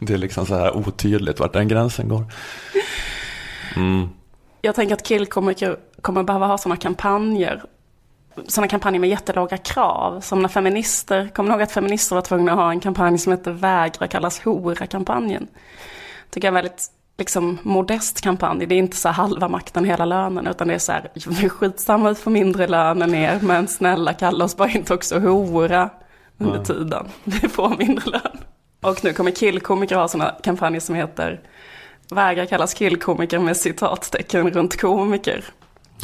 [0.00, 2.24] Det är liksom så här otydligt vart den gränsen går.
[3.76, 4.08] Mm.
[4.60, 7.62] Jag tänker att killkomiker kommer behöva ha sådana kampanjer.
[8.48, 10.20] Sådana kampanjer med jättelåga krav.
[10.20, 13.32] Som när feminister, kommer ni ihåg att feminister var tvungna att ha en kampanj som
[13.32, 15.48] hette Vägra kallas hora-kampanjen.
[16.34, 16.86] Tycker jag är en väldigt
[17.18, 18.66] liksom, modest kampanj.
[18.66, 20.46] Det är inte så här halva makten hela lönen.
[20.46, 23.38] Utan det är så här, vi skitsamma vi får mindre lön än er.
[23.42, 25.90] Men snälla kalla oss bara inte också hora
[26.38, 26.64] under Ja.
[26.64, 27.06] tiden.
[27.24, 28.38] Vi får mindre lön.
[28.82, 31.40] Och nu kommer killkomiker ha sådana kampanjer som heter
[32.10, 35.44] Vägra kallas killkomiker med citattecken runt komiker.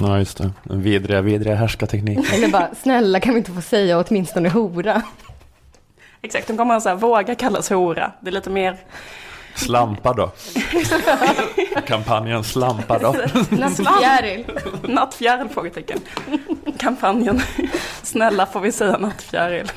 [0.01, 0.51] Ja, just det.
[0.63, 2.33] Den vidriga, vidriga härskarteknik.
[2.35, 5.03] Eller bara, snälla kan vi inte få säga åtminstone hora?
[6.23, 8.13] Exakt, de kommer att säga våga kallas hora.
[8.21, 8.77] Det är lite mer
[9.59, 10.31] Slampa då.
[11.87, 13.15] Kampanjen Slampa då.
[13.51, 14.47] Nattfjäril.
[14.83, 15.49] nattfjäril?
[15.49, 15.99] Frågetecken.
[16.79, 17.41] Kampanjen
[18.03, 19.71] Snälla får vi säga nattfjäril.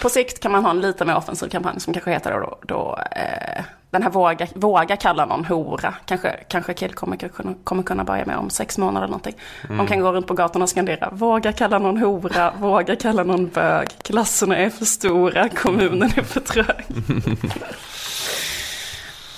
[0.00, 2.98] På sikt kan man ha en lite mer offensiv kampanj som kanske heter då, då
[3.16, 5.94] eh, den här våga, våga kalla någon hora.
[6.04, 9.34] Kanske, kanske killkomiker kommer, kommer kunna börja med om sex månader eller någonting.
[9.68, 13.48] De kan gå runt på gatorna och skandera våga kalla någon hora, våga kalla någon
[13.48, 13.88] bög.
[14.02, 16.84] Klasserna är för stora, kommunen är för trög.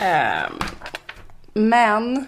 [0.00, 0.52] Ehm,
[1.54, 2.26] men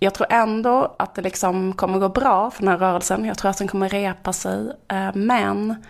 [0.00, 3.24] jag tror ändå att det liksom kommer gå bra för den här rörelsen.
[3.24, 4.72] Jag tror att den kommer repa sig.
[4.88, 5.84] Eh, Men,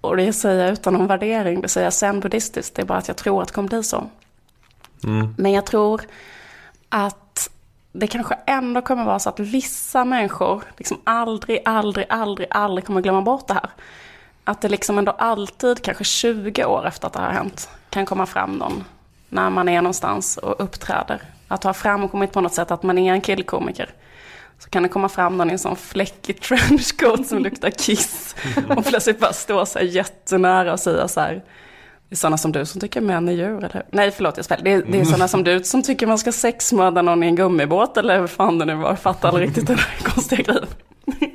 [0.00, 2.98] och det säger jag utan någon värdering, det säger jag sen buddhistiskt, det är bara
[2.98, 4.04] att jag tror att det kommer bli så.
[5.04, 5.34] Mm.
[5.38, 6.00] Men jag tror
[6.88, 7.50] att
[7.92, 13.00] det kanske ändå kommer vara så att vissa människor liksom aldrig, aldrig, aldrig, aldrig kommer
[13.00, 13.70] glömma bort det här.
[14.44, 18.26] Att det liksom ändå alltid, kanske 20 år efter att det har hänt, kan komma
[18.26, 18.84] fram någon
[19.28, 21.22] när man är någonstans och uppträder.
[21.48, 23.90] Att ha framkommit på något sätt att man är en killkomiker.
[24.58, 28.36] Så kan det komma fram någon i en sån fläckig trenchcoat som luktar kiss.
[28.76, 31.42] Och plötsligt bara stå så här jättenära och säga så här.
[32.08, 33.82] Det är sådana som du som tycker män är djur, eller hur?
[33.90, 34.64] Nej, förlåt, jag spelar.
[34.64, 37.36] Det är, det är sådana som du som tycker man ska sexmörda någon i en
[37.36, 38.88] gummibåt, eller hur fan det nu var.
[38.88, 40.66] Jag fattar aldrig riktigt den här konstiga grejen.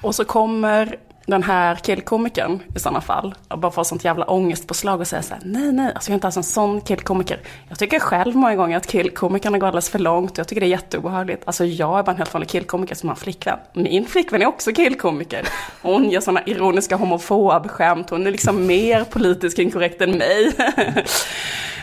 [0.00, 0.96] Och så kommer
[1.26, 5.42] den här killkomikern i sådana fall, och bara får sånt jävla ångestpåslag och säger såhär,
[5.44, 7.40] nej nej, alltså jag är inte alls en sån killkomiker.
[7.68, 10.66] Jag tycker själv många gånger att killkomikerna går alldeles för långt, och jag tycker det
[10.66, 11.42] är jätteobehagligt.
[11.44, 13.58] Alltså jag är bara en helt vanlig killkomiker som har en flickvän.
[13.72, 15.48] Min flickvän är också killkomiker.
[15.82, 20.52] Hon gör sådana ironiska homofobskämt, hon är liksom mer politiskt inkorrekt än mig.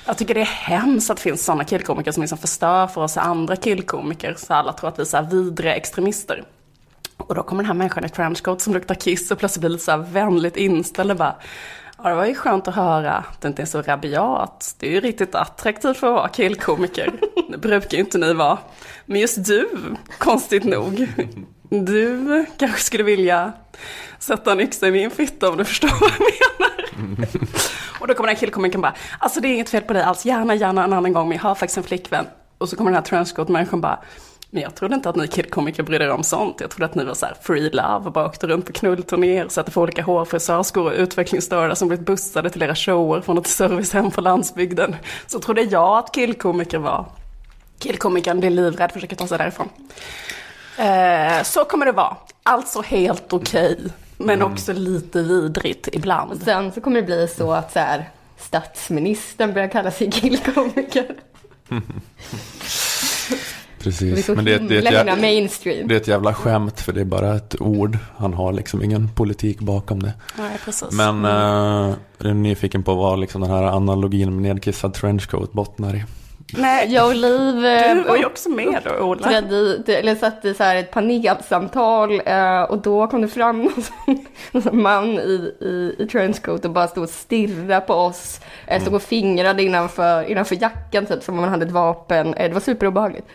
[0.05, 3.17] Jag tycker det är hemskt att det finns sådana killkomiker som liksom förstör för oss
[3.17, 6.43] andra killkomiker, så alla tror att vi är så här vidriga extremister.
[7.19, 9.83] Och då kommer den här människan i trenchcoat som luktar kiss och plötsligt blir lite
[9.83, 11.35] så här vänligt inställd och bara
[12.03, 14.75] Ja, det var ju skönt att höra att det inte är så rabiat.
[14.79, 17.13] Det är ju riktigt attraktivt för att vara killkomiker.
[17.51, 18.57] Det brukar ju inte ni vara.
[19.05, 19.69] Men just du,
[20.17, 21.07] konstigt nog.
[21.69, 23.53] Du kanske skulle vilja
[24.19, 27.37] sätta en yxa i min fitta om du förstår vad jag menar.
[27.99, 30.25] Och då kommer den här killkomikern bara, alltså det är inget fel på dig alls,
[30.25, 32.25] gärna, gärna en annan gång, men jag har faktiskt en flickvän.
[32.57, 33.99] Och så kommer den här trenchcoat-människan bara,
[34.51, 36.61] men jag trodde inte att ni killkomiker brydde er om sånt.
[36.61, 39.45] Jag trodde att ni var så här free love och bara åkte runt på knullturnéer
[39.45, 43.47] och satte på olika hårfrisörskor och utvecklingsstörda som blivit bussade till era shower från ett
[43.47, 44.95] servicehem på landsbygden.
[45.27, 47.05] Så trodde jag att killkomiker var.
[47.79, 49.69] Killkomikern blir livrädd, försöker ta sig därifrån.
[50.77, 52.17] Eh, så kommer det vara.
[52.43, 53.79] Alltså helt okej,
[54.17, 56.41] men också lite vidrigt ibland.
[56.41, 61.15] Sen så kommer det bli så att så här, statsministern börjar kalla sig killkomiker.
[63.79, 64.27] Precis.
[64.27, 65.87] Men det, är- det, är ett, mainstream.
[65.87, 67.97] det är ett jävla skämt för det är bara ett ord.
[68.17, 70.13] Han har liksom ingen politik bakom det.
[70.37, 70.91] Nej, precis.
[70.91, 75.95] Men uh, jag är nyfiken på vad liksom den här analogin med nedkissad trenchcoat bottnar
[75.95, 76.03] i.
[76.53, 79.27] Nej, Jag och Liv eh, du var ju också med då Ola.
[79.27, 83.61] trädde i, eller satt i så här ett panelsamtal eh, och då kom det fram
[83.63, 87.93] någon sån, någon sån man i, i, i trenchcoat och bara stod och stirrade på
[87.93, 88.39] oss.
[88.67, 92.31] Eh, stod och fingrade innanför, innanför jackan typ som om man hade ett vapen.
[92.31, 93.27] Det var superobehagligt.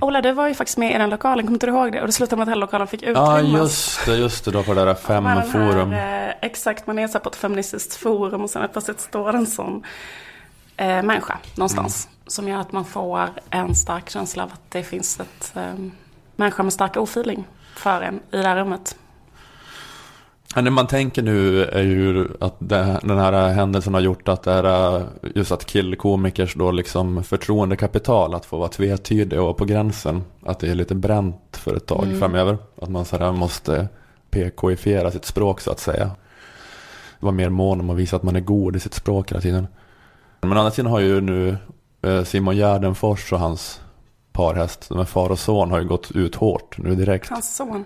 [0.00, 2.00] Ola, du var ju faktiskt med i den lokalen, kommer inte du ihåg det?
[2.00, 3.08] Och det slutade med att hela lokalen fick Ja,
[3.40, 3.60] utrymmas.
[3.60, 5.90] just det, just det, då på det där Man har den femforum.
[5.92, 9.82] Här, exakt, man är så på ett feministiskt forum och sen plötsligt står en sån
[10.76, 12.08] eh, människa någonstans.
[12.30, 15.74] Som gör att man får en stark känsla av att det finns ett eh,
[16.36, 18.96] människa med stark ofeeling för en i det här rummet.
[20.54, 24.42] Ja, det man tänker nu är ju att det, den här händelsen har gjort att
[24.42, 30.24] det är just att killkomikers då liksom förtroendekapital att få vara tvetydig och på gränsen.
[30.42, 32.58] Att det är lite bränt för ett tag framöver.
[32.82, 33.88] Att man så här måste
[34.30, 36.10] PKifiera sitt språk så att säga.
[37.20, 39.66] Vara mer mån om att visa att man är god i sitt språk hela tiden.
[40.40, 41.56] Men å andra sidan har ju nu
[42.24, 43.80] Simon Gärdenfors och hans
[44.32, 47.30] parhäst, de är far och son, har ju gått ut hårt nu direkt.
[47.30, 47.84] Hans son.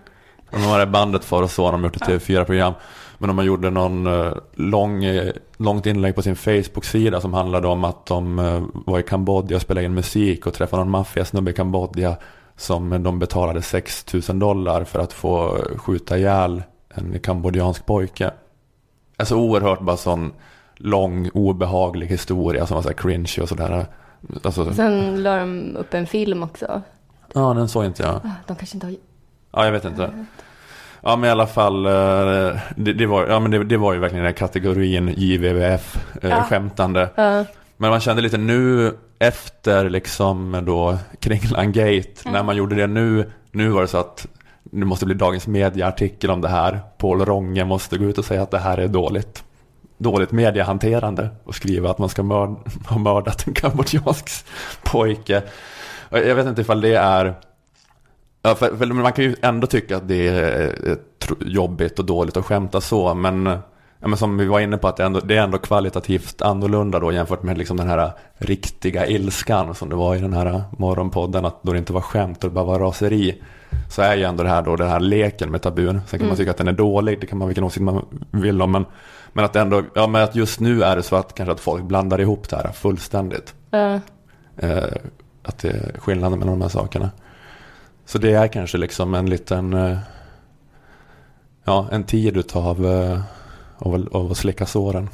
[0.50, 2.72] De har det bandet Far och Son, de har gjort ett TV4-program.
[3.18, 7.68] Men de har gjorde någon eh, lång, eh, långt inlägg på sin Facebook-sida som handlade
[7.68, 11.50] om att de eh, var i Kambodja och spelade in musik och träffade någon maffiasnubbe
[11.50, 12.16] i Kambodja
[12.56, 16.62] som de betalade 6 000 dollar för att få skjuta ihjäl
[16.94, 18.30] en kambodjansk pojke.
[19.16, 20.32] Alltså oerhört bara sån
[20.76, 23.86] lång obehaglig historia som var så här cringe och sådär.
[24.42, 26.82] Alltså, Sen la de upp en film också.
[27.34, 28.14] ja den såg inte jag.
[28.14, 28.94] Ah, De kanske inte har...
[29.52, 30.10] Ja, jag vet inte.
[31.02, 31.86] Ja, men i alla fall.
[31.86, 31.92] eh,
[32.76, 36.30] Det, det, var, ja, men det, det var ju verkligen den här kategorin JVVF, eh,
[36.30, 36.42] Ja.
[36.42, 37.08] skämtande.
[37.14, 37.44] Ja.
[37.76, 43.30] Men man kände lite nu efter liksom då Kringlan Gate, när man gjorde det nu,
[43.50, 44.26] nu var det så att
[44.62, 46.80] det måste bli Dagens Media-artikel om det här.
[46.98, 49.43] Paul Ronge måste gå ut och säga att det här är dåligt.
[49.98, 52.56] Dåligt mediehanterande och skriva att man ska mörd,
[52.88, 54.46] ha mördat en kambodjansk
[54.82, 55.42] pojke.
[56.10, 57.34] Jag vet inte ifall det är
[58.46, 60.96] Ja, för, för man kan ju ändå tycka att det är eh,
[61.40, 63.58] jobbigt och dåligt att skämta så, men,
[64.00, 66.42] ja, men som vi var inne på att det är, ändå, det är ändå kvalitativt
[66.42, 70.62] annorlunda då jämfört med liksom den här riktiga ilskan som det var i den här
[70.78, 73.42] morgonpodden, att då det inte var skämt och det bara var raseri.
[73.90, 76.00] Så är ju ändå det här då, den här leken med tabun.
[76.06, 78.62] Sen kan man tycka att den är dålig, det kan man vilken åsikt man vill
[78.62, 78.84] om, men,
[79.32, 81.84] men att ändå, ja men att just nu är det så att kanske att folk
[81.84, 83.54] blandar ihop det här fullständigt.
[83.70, 84.00] Ja.
[84.56, 84.84] Eh,
[85.42, 87.10] att det är skillnaden mellan de här sakerna.
[88.06, 89.98] Så det är kanske liksom en liten, eh,
[91.64, 93.20] ja en tid utav eh,
[93.78, 95.08] av, att- av att slicka såren.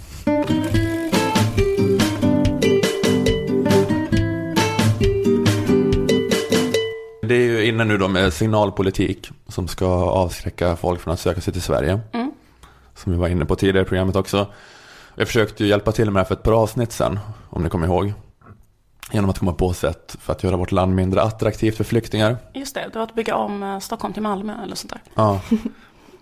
[7.22, 11.40] Det är ju inne nu då med signalpolitik som ska avskräcka folk från att söka
[11.40, 12.00] sig till Sverige.
[12.12, 12.32] Mm.
[12.94, 14.46] Som vi var inne på tidigare i programmet också.
[15.14, 17.18] Jag försökte ju hjälpa till med det här för ett par avsnitt sen,
[17.50, 18.12] om ni kommer ihåg.
[19.12, 22.36] Genom att komma på sätt för att göra vårt land mindre attraktivt för flyktingar.
[22.54, 25.02] Just det, du har att bygga om eh, Stockholm till Malmö eller sånt där.
[25.14, 25.40] Ja.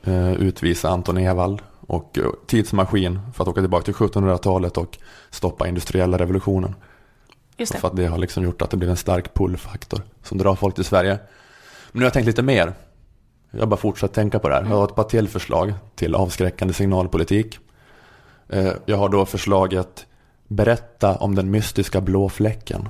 [0.05, 4.99] Eh, utvisa Anton Ewald och eh, tidsmaskin för att åka tillbaka till 1700-talet och
[5.31, 6.75] stoppa industriella revolutionen.
[7.57, 7.79] Just det.
[7.79, 10.75] För att det har liksom gjort att det blir en stark pullfaktor som drar folk
[10.75, 11.11] till Sverige.
[11.13, 11.19] Men
[11.93, 12.73] nu har jag tänkt lite mer.
[13.51, 14.63] Jag har bara fortsatt tänka på det här.
[14.63, 17.59] Jag har ett par till förslag till avskräckande signalpolitik.
[18.49, 20.07] Eh, Jag har då förslaget
[20.51, 22.89] Berätta om den mystiska blå fläcken.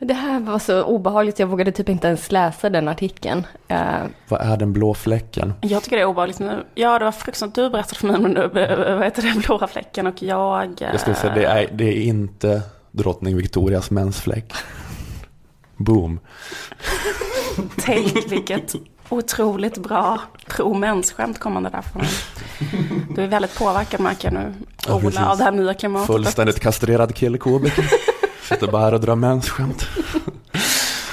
[0.00, 3.46] Det här var så obehagligt, jag vågade typ inte ens läsa den artikeln.
[3.68, 3.78] Eh,
[4.28, 5.54] Vad är den blå fläcken?
[5.60, 6.64] Jag tycker det är obehagligt nu.
[6.74, 7.54] Ja, det var fruktansvärt.
[7.54, 10.82] Du berättade för mig om den, eh, vad heter det, blåa fläcken och jag...
[10.82, 14.52] eh, Jag skulle säga det är, det är inte drottning Victorias mensfläck.
[15.76, 16.20] Boom.
[17.78, 18.74] Tänk vilket
[19.08, 22.02] otroligt bra pro-mensskämt kommande där från
[23.14, 24.54] Du är väldigt påverkad märker jag nu,
[24.86, 25.20] Ja, Ola, precis.
[25.20, 26.06] av det här nya klimatet.
[26.06, 27.84] Fullständigt kastrerad killkomiker.
[28.48, 29.86] Sitter bara här och drar mensskämt.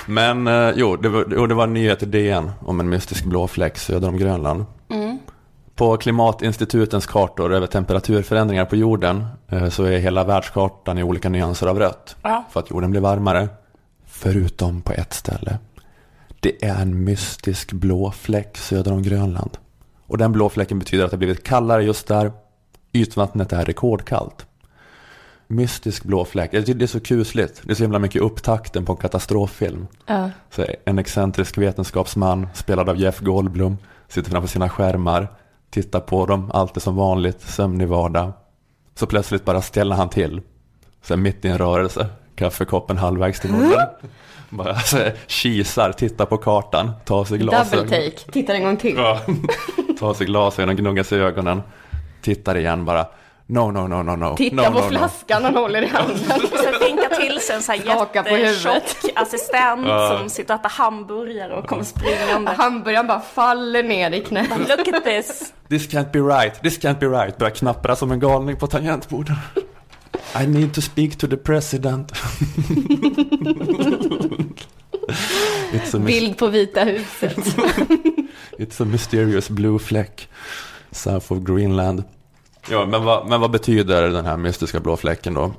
[0.06, 3.26] Men eh, jo, det var, jo, det var en nyhet i DN om en mystisk
[3.26, 4.66] blå fläck söder om Grönland.
[4.90, 5.20] Mm.
[5.76, 11.68] På Klimatinstitutens kartor över temperaturförändringar på jorden eh, så är hela världskartan i olika nyanser
[11.68, 12.16] av rött.
[12.22, 12.44] Ja.
[12.52, 13.48] För att jorden blir varmare.
[14.06, 15.60] Förutom på ett ställe.
[16.40, 19.58] Det är en mystisk blå fläck söder om Grönland.
[20.08, 22.32] Och den blå fläcken betyder att det blivit kallare just där.
[22.94, 24.46] Ytvattnet är rekordkallt.
[25.48, 26.52] Mystisk blå fläck.
[26.52, 27.62] Det är så kusligt.
[27.64, 29.88] Det är så himla mycket upptakten på en katastroffilm.
[30.06, 30.30] ja.
[30.50, 33.78] Så en excentrisk vetenskapsman spelad av Jeff Goldblum
[34.08, 35.28] sitter framför sina skärmar,
[35.70, 38.32] tittar på dem, allt är som vanligt, sömnig vardag.
[38.96, 40.42] Så plötsligt bara ställer han till,
[41.02, 43.88] så här mitt i en rörelse, kaffekoppen halvvägs till munnen.
[44.50, 47.88] Bara så här, kisar, tittar på kartan, tar sig Double glasögon.
[47.88, 48.96] take, tittar en gång till.
[48.98, 49.22] Ja.
[50.00, 51.62] tar sig glasögonen, gnuggar sig i ögonen,
[52.22, 53.06] tittar igen bara.
[53.48, 54.36] No, no, no, no, no.
[54.38, 54.90] Titta no, på no, no.
[54.90, 56.16] flaskan han håller i handen.
[56.16, 58.84] Och sen finka till sig en så här jättetjock
[59.16, 62.52] assistent som sitter och äter hamburgare och kommer springande.
[62.58, 64.50] Hamburgaren bara faller ner i knät.
[64.50, 65.54] Look at this.
[65.70, 67.38] This can't be right, this can't be right.
[67.38, 69.38] Börjar knappra som en galning på tangentbordet.
[70.44, 72.12] I need to speak to the president.
[75.72, 77.38] it's, a mys- Bild på Vita huset.
[78.58, 80.30] it's a mysterious blue fleck
[80.92, 82.04] south of Greenland.
[82.70, 85.52] Ja, men vad, men vad betyder den här mystiska blå fläcken då?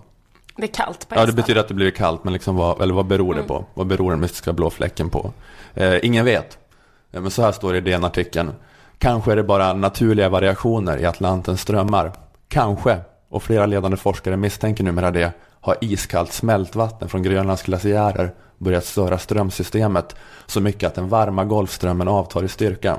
[0.56, 2.94] Det är kallt på Ja, det betyder att det blir kallt, men liksom vad, eller
[2.94, 3.48] vad beror det Mm.
[3.48, 3.64] på?
[3.74, 5.32] Vad beror den mystiska blå fläcken på?
[5.74, 6.58] Eh, ingen vet.
[7.12, 8.52] Eh, men så här står det i DN-artikeln.
[8.98, 12.12] Kanske är det bara naturliga variationer i Atlantens strömmar.
[12.48, 12.98] Kanske,
[13.28, 19.18] och flera ledande forskare misstänker numera det, har iskallt smältvatten från Grönlands glaciärer börjat störa
[19.18, 22.96] strömsystemet så mycket att den varma Golfströmmen avtar i styrka.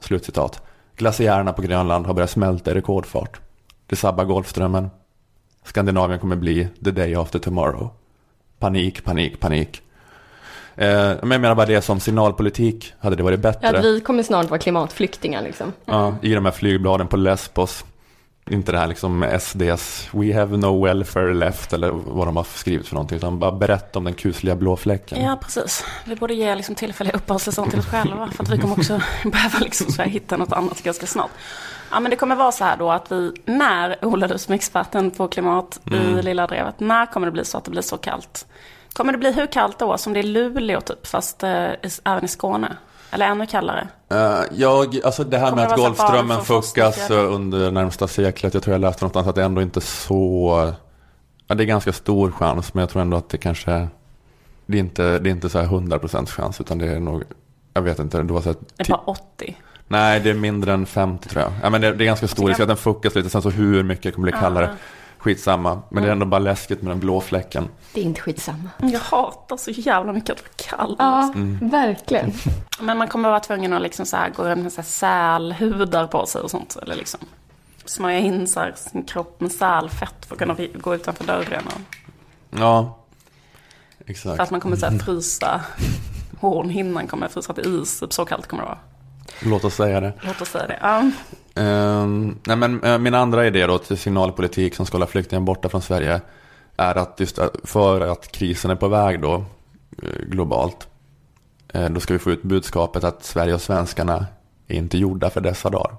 [0.00, 0.62] Slutcitat.
[0.96, 3.40] Glaciärerna på Grönland har börjat smälta i rekordfart.
[3.86, 4.90] Det sabbar Golfströmmen.
[5.64, 7.90] Skandinavien kommer bli the day after tomorrow.
[8.58, 9.82] Panik, panik, panik.
[10.76, 10.86] Eh,
[11.22, 13.78] men jag menar bara det som signalpolitik hade det varit bättre.
[13.78, 15.72] Att vi kommer snart vara klimatflyktingar liksom.
[15.84, 17.84] Ja, I de här flygbladen på Lesbos.
[18.50, 22.88] Inte det här liksom SDs We have no welfare left eller vad de har skrivit
[22.88, 23.16] för någonting.
[23.16, 25.22] Utan bara berätta om den kusliga blå fläcken.
[25.22, 25.84] Ja, precis.
[26.04, 28.30] Vi borde ge liksom tillfälliga uppehållstillstånd till oss själva.
[28.30, 31.30] För att vi kommer också behöva liksom så här hitta något annat ganska snart.
[31.90, 34.56] Ja, men det kommer vara så här då att vi, när Ola du som är
[34.56, 37.96] experten på klimat i Lilla Drevet, när kommer det bli så att det blir så
[37.96, 38.46] kallt?
[38.92, 41.68] Kommer det bli hur kallt då som det är Luleå typ, fast eh,
[42.04, 42.76] även i Skåne?
[43.14, 43.88] Eller ännu kallare?
[44.10, 48.54] Eh, jag, alltså det här Kommer med att Golfströmmen fuckas eh, under närmsta seklet.
[48.54, 50.72] Jag tror jag läste någonstans att det ändå inte är så...
[51.46, 53.88] Ja, det är ganska stor chans, men jag tror ändå att det kanske...
[54.66, 57.22] Det är inte, det är inte så här 100% chans, utan det är nog...
[57.74, 59.56] Jag vet inte, det var så här, Det bara 80.
[59.88, 61.52] Nej, det är mindre än 50 tror jag.
[61.62, 63.82] Ja, men det, det är ganska stor risk att den fuckas lite, sen så hur
[63.82, 64.70] mycket det kommer bli kallare.
[65.24, 67.68] Skitsamma, men det är ändå bara läskigt med den blå fläcken.
[67.92, 68.70] Det är inte skitsamma.
[68.78, 70.96] Jag hatar så jävla mycket att vara kall.
[70.98, 71.68] Ja, Mm.
[71.68, 72.32] verkligen.
[72.80, 76.06] Men man kommer vara tvungen att liksom så här gå runt med så här sälhudar
[76.06, 76.76] på sig och sånt.
[76.82, 77.20] Eller liksom
[77.84, 81.62] smörja in så här sin kropp med sälfett för att kunna gå utanför dörren.
[81.66, 81.80] Och,
[82.60, 82.98] Ja,
[83.98, 84.40] för exakt.
[84.40, 85.60] att man kommer så här frysa.
[86.40, 88.00] Hornhinnan kommer frysa till is.
[88.00, 88.78] Typ så kallt kommer det vara.
[89.42, 90.12] Låt oss säga det.
[90.22, 90.78] Låt oss säga det.
[90.82, 91.10] Ja.
[91.62, 95.68] Ehm, nej, men, eh, min andra idé då till signalpolitik som ska hålla flyktingar borta
[95.68, 96.20] från Sverige
[96.76, 99.34] är att just att- för att krisen är på väg då
[100.02, 100.88] eh, globalt
[101.74, 104.26] eh, då ska vi få ut budskapet att Sverige och svenskarna
[104.68, 105.96] är inte gjorda för dessa dagar.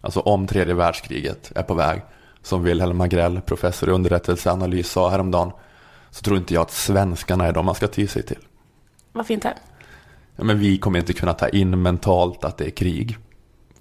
[0.00, 2.02] Alltså om tredje världskriget är på väg
[2.42, 5.52] som Wilhelm Agrell, professor i underrättelseanalys sa häromdagen
[6.10, 8.38] så tror inte jag att svenskarna är de man ska ty sig till.
[9.12, 9.54] Varför inte?
[10.38, 13.16] Ja, men vi kommer inte kunna ta in mentalt att det är krig.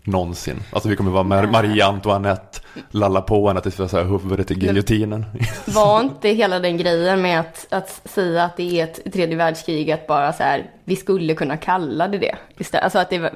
[0.03, 0.63] Någonsin.
[0.71, 2.59] Alltså vi kommer vara Mar- Marie Antoinette,
[2.91, 5.25] lalla på henne tills vi har huvudet i giljotinen.
[5.65, 9.91] Var inte hela den grejen med att, att säga att det är ett tredje världskrig,
[9.91, 12.83] att bara så här, vi skulle kunna kalla det det istället.
[12.83, 13.31] Alltså att det var,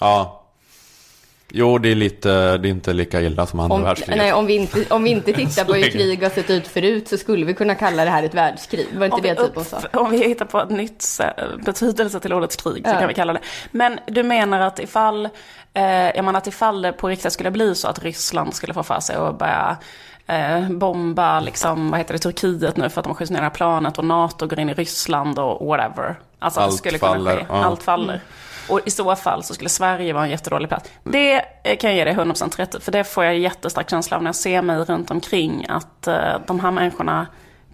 [0.00, 0.45] ja.
[1.52, 4.18] Jo, det är lite, det är inte lika illa som andra om, världskriget.
[4.18, 7.08] nej, om, vi inte, om vi inte tittar på hur krig har sett ut förut
[7.08, 8.86] så skulle vi kunna kalla det här ett världskrig.
[8.98, 11.06] Var inte Om vi, det typ upp, om vi hittar på ett nytt
[11.66, 12.98] betydelse till ordet krig så Ja.
[12.98, 13.40] kan vi kalla det.
[13.70, 15.28] Men du menar att ifall,
[15.74, 18.82] eh, jag menar att ifall det på riktigt skulle bli så att Ryssland skulle få
[18.82, 19.76] för sig att börja
[20.26, 24.04] eh, bomba liksom, vad heter det, Turkiet nu för att de skjuter ner planet och
[24.04, 26.14] NATO går in i Ryssland och whatever.
[26.38, 27.44] Alltså Allt det skulle kunna faller, ske.
[27.48, 27.64] ja.
[27.64, 28.20] Allt faller.
[28.68, 30.90] Och i så fall så skulle Sverige vara en jättedålig plats.
[31.04, 32.84] Det eh, kan jag ge dig 100% rätt.
[32.84, 35.66] För det får jag jättestark känsla av när jag ser mig runt omkring.
[35.68, 37.26] Att eh, de här människorna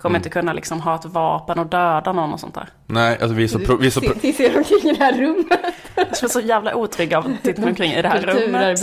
[0.03, 2.69] kommer inte kunna liksom ha ett vapen och döda någon och sånt där.
[2.87, 5.05] Nej, alltså vi är så, pro, vi är så pro, Vi ser omkring i det
[5.05, 5.61] här rummet,
[5.95, 8.81] Jag är så jävla otrygg av att titta mig omkring i det här rummet.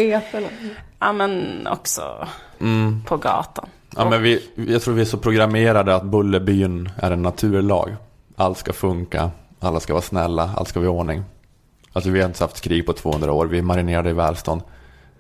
[1.00, 2.28] Ja men också
[2.60, 3.70] mm, på gatan.
[3.96, 7.96] ja, men vi, jag tror vi är så programmerade att Bullerbyn är en naturlag.
[8.36, 11.24] Allt ska funka, alla ska vara snälla, allt ska vara i ordning.
[11.94, 14.62] Alltså vi har inte haft krig på 200 år, vi är marinerade i välstånd.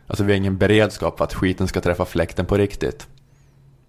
[0.07, 3.07] Alltså vi har ingen beredskap för att skiten ska träffa fläkten på riktigt.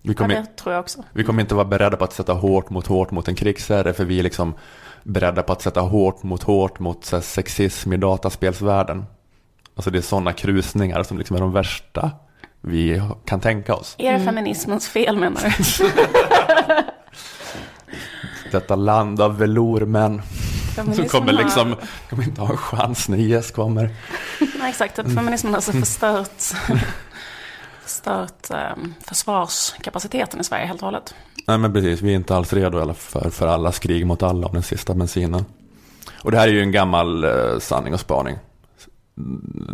[0.02, 1.02] Vi Ja, kommer, det tror jag också.
[1.12, 4.04] vi kommer inte vara beredda på att sätta hårt mot hårt mot en krigsherre för
[4.04, 4.54] vi är liksom
[5.02, 9.04] beredda på att sätta hårt mot hårt mot så här, sexism i dataspelsvärlden.
[9.74, 12.10] Alltså det är sådana krusningar som liksom är de värsta
[12.60, 13.94] vi kan tänka oss.
[13.98, 15.90] Är det feminismens fel menar du?
[18.52, 20.22] Detta land av velourmän
[20.74, 21.76] Feminismen kommer har- liksom,
[22.10, 23.82] kommer inte ha en chans när IS kommer.
[24.58, 24.96] Nej, exakt.
[24.96, 26.42] Typ Feminismen har alltså förstört,
[27.82, 31.14] förstört um, försvarskapaciteten i Sverige helt och hållet.
[31.46, 34.52] Nej men precis, vi är inte alls redo för, för allas krig mot alla om
[34.54, 35.44] den sista bensinen.
[36.22, 38.36] Och det här är ju en gammal eh, sanning och spaning.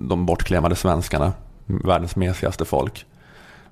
[0.09, 1.33] De bortklemade svenskarna,
[1.67, 3.07] världens mesigaste folk.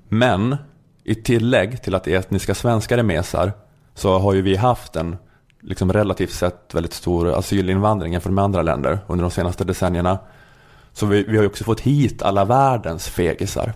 [0.09, 0.55] Men
[1.03, 3.53] i tillägg till att etniska svenskar är mesar
[3.95, 5.17] så har ju vi haft en
[5.65, 10.19] liksom relativt sett väldigt stor asylinvandring jämfört med andra länder under de senaste decennierna.
[10.93, 13.73] Så vi, vi har ju också fått hit alla världens fegisar.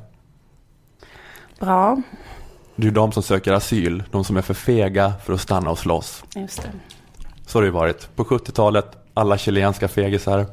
[1.60, 2.02] Bra,
[2.76, 5.80] Det är de som söker asyl, de som är för fega för att stanna och
[5.80, 6.24] slåss.
[6.36, 6.70] just det.
[7.46, 8.16] Så har det ju varit.
[8.16, 10.46] På 70-talet, alla chilenska fegisar.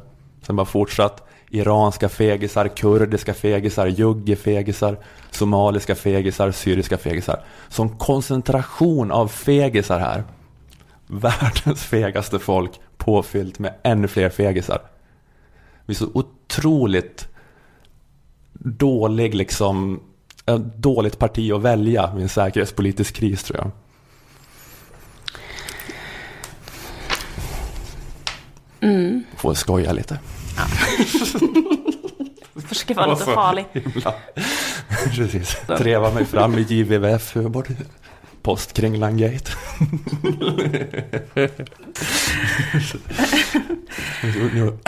[0.42, 1.22] Sen bara fortsatt.
[1.50, 4.98] Iranska fegisar, kurdiska fegisar, juggefegisar,
[5.30, 7.40] somaliska fegisar, syriska fegisar.
[7.68, 10.24] Som koncentration av fegisar här.
[11.20, 14.80] Världens fegaste folk påfyllt med ännu fler fegisar.
[15.86, 17.28] Vi är så otroligt
[18.52, 20.00] dålig liksom,
[20.46, 23.70] ett dåligt parti att välja vid en säkerhetspolitisk kris tror jag.
[29.36, 30.18] Får skoja lite.
[32.68, 33.66] Försöker vara lite farlig.
[33.72, 34.14] Himla.
[35.14, 35.56] Precis.
[35.78, 37.36] Treva mig fram i JVVF
[38.46, 39.50] bort Postkringlan Gate.
[44.22, 44.78] Nu- nu-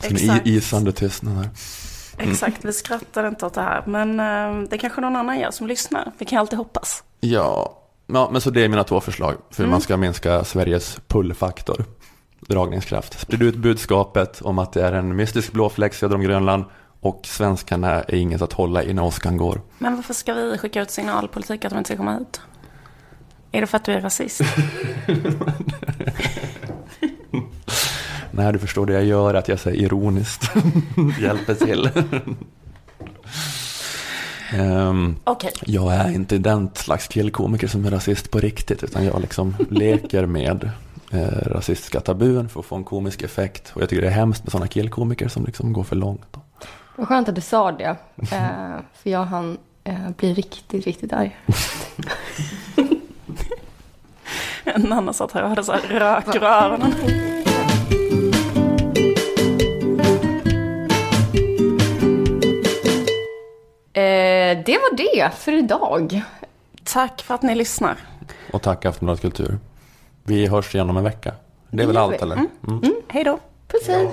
[0.00, 0.46] Så en Exakt.
[0.46, 1.48] isande tystnad här.
[2.18, 3.82] Exakt, vi skrattar inte åt det här.
[3.86, 6.12] Men eh, det kanske någon annan gör som lyssnar.
[6.18, 7.02] Vi kan alltid hoppas.
[7.20, 10.98] Ja, ja, men så det är mina två förslag för hur man ska minska Sveriges
[11.08, 11.84] pullfaktor,
[12.40, 13.20] dragningskraft.
[13.20, 16.64] Sprid ut budskapet om att det är en mystisk blåfläck söder om Grönland
[17.00, 19.60] och svenskarna är inget att hålla i när åskan går.
[19.78, 22.40] Men varför ska vi skicka ut signalpolitik att de inte ska komma hit?
[23.56, 24.40] Är det för att du är rasist?
[28.30, 30.50] När du förstår det jag gör, att jag säger ironiskt
[31.20, 31.90] hjälper till.
[34.52, 39.20] Ehm, Okej, jag är inte den slags killkomiker som är rasist på riktigt, utan jag
[39.20, 40.70] liksom leker med
[41.10, 43.72] eh, rasistiska tabun för att få en komisk effekt.
[43.74, 46.36] Och jag tycker det är hemskt med sådana killkomiker som liksom går för långt.
[46.96, 47.96] Vad skönt att du sa det.
[48.16, 51.36] Eh, för jag hann eh, bli riktigt, riktigt arg.
[54.74, 56.92] en annan satt här och hade så här rök ur öronen.
[63.92, 66.22] Eh, det var det för idag.
[66.84, 67.96] Tack för att ni lyssnar.
[68.52, 69.58] Och tack Aftonbladet Kultur.
[70.24, 71.34] Vi hörs igen om en vecka.
[71.70, 72.36] Det är väl allt eller?
[72.68, 72.94] Mm.
[73.08, 73.38] Hej då.
[73.68, 74.08] Puss hej.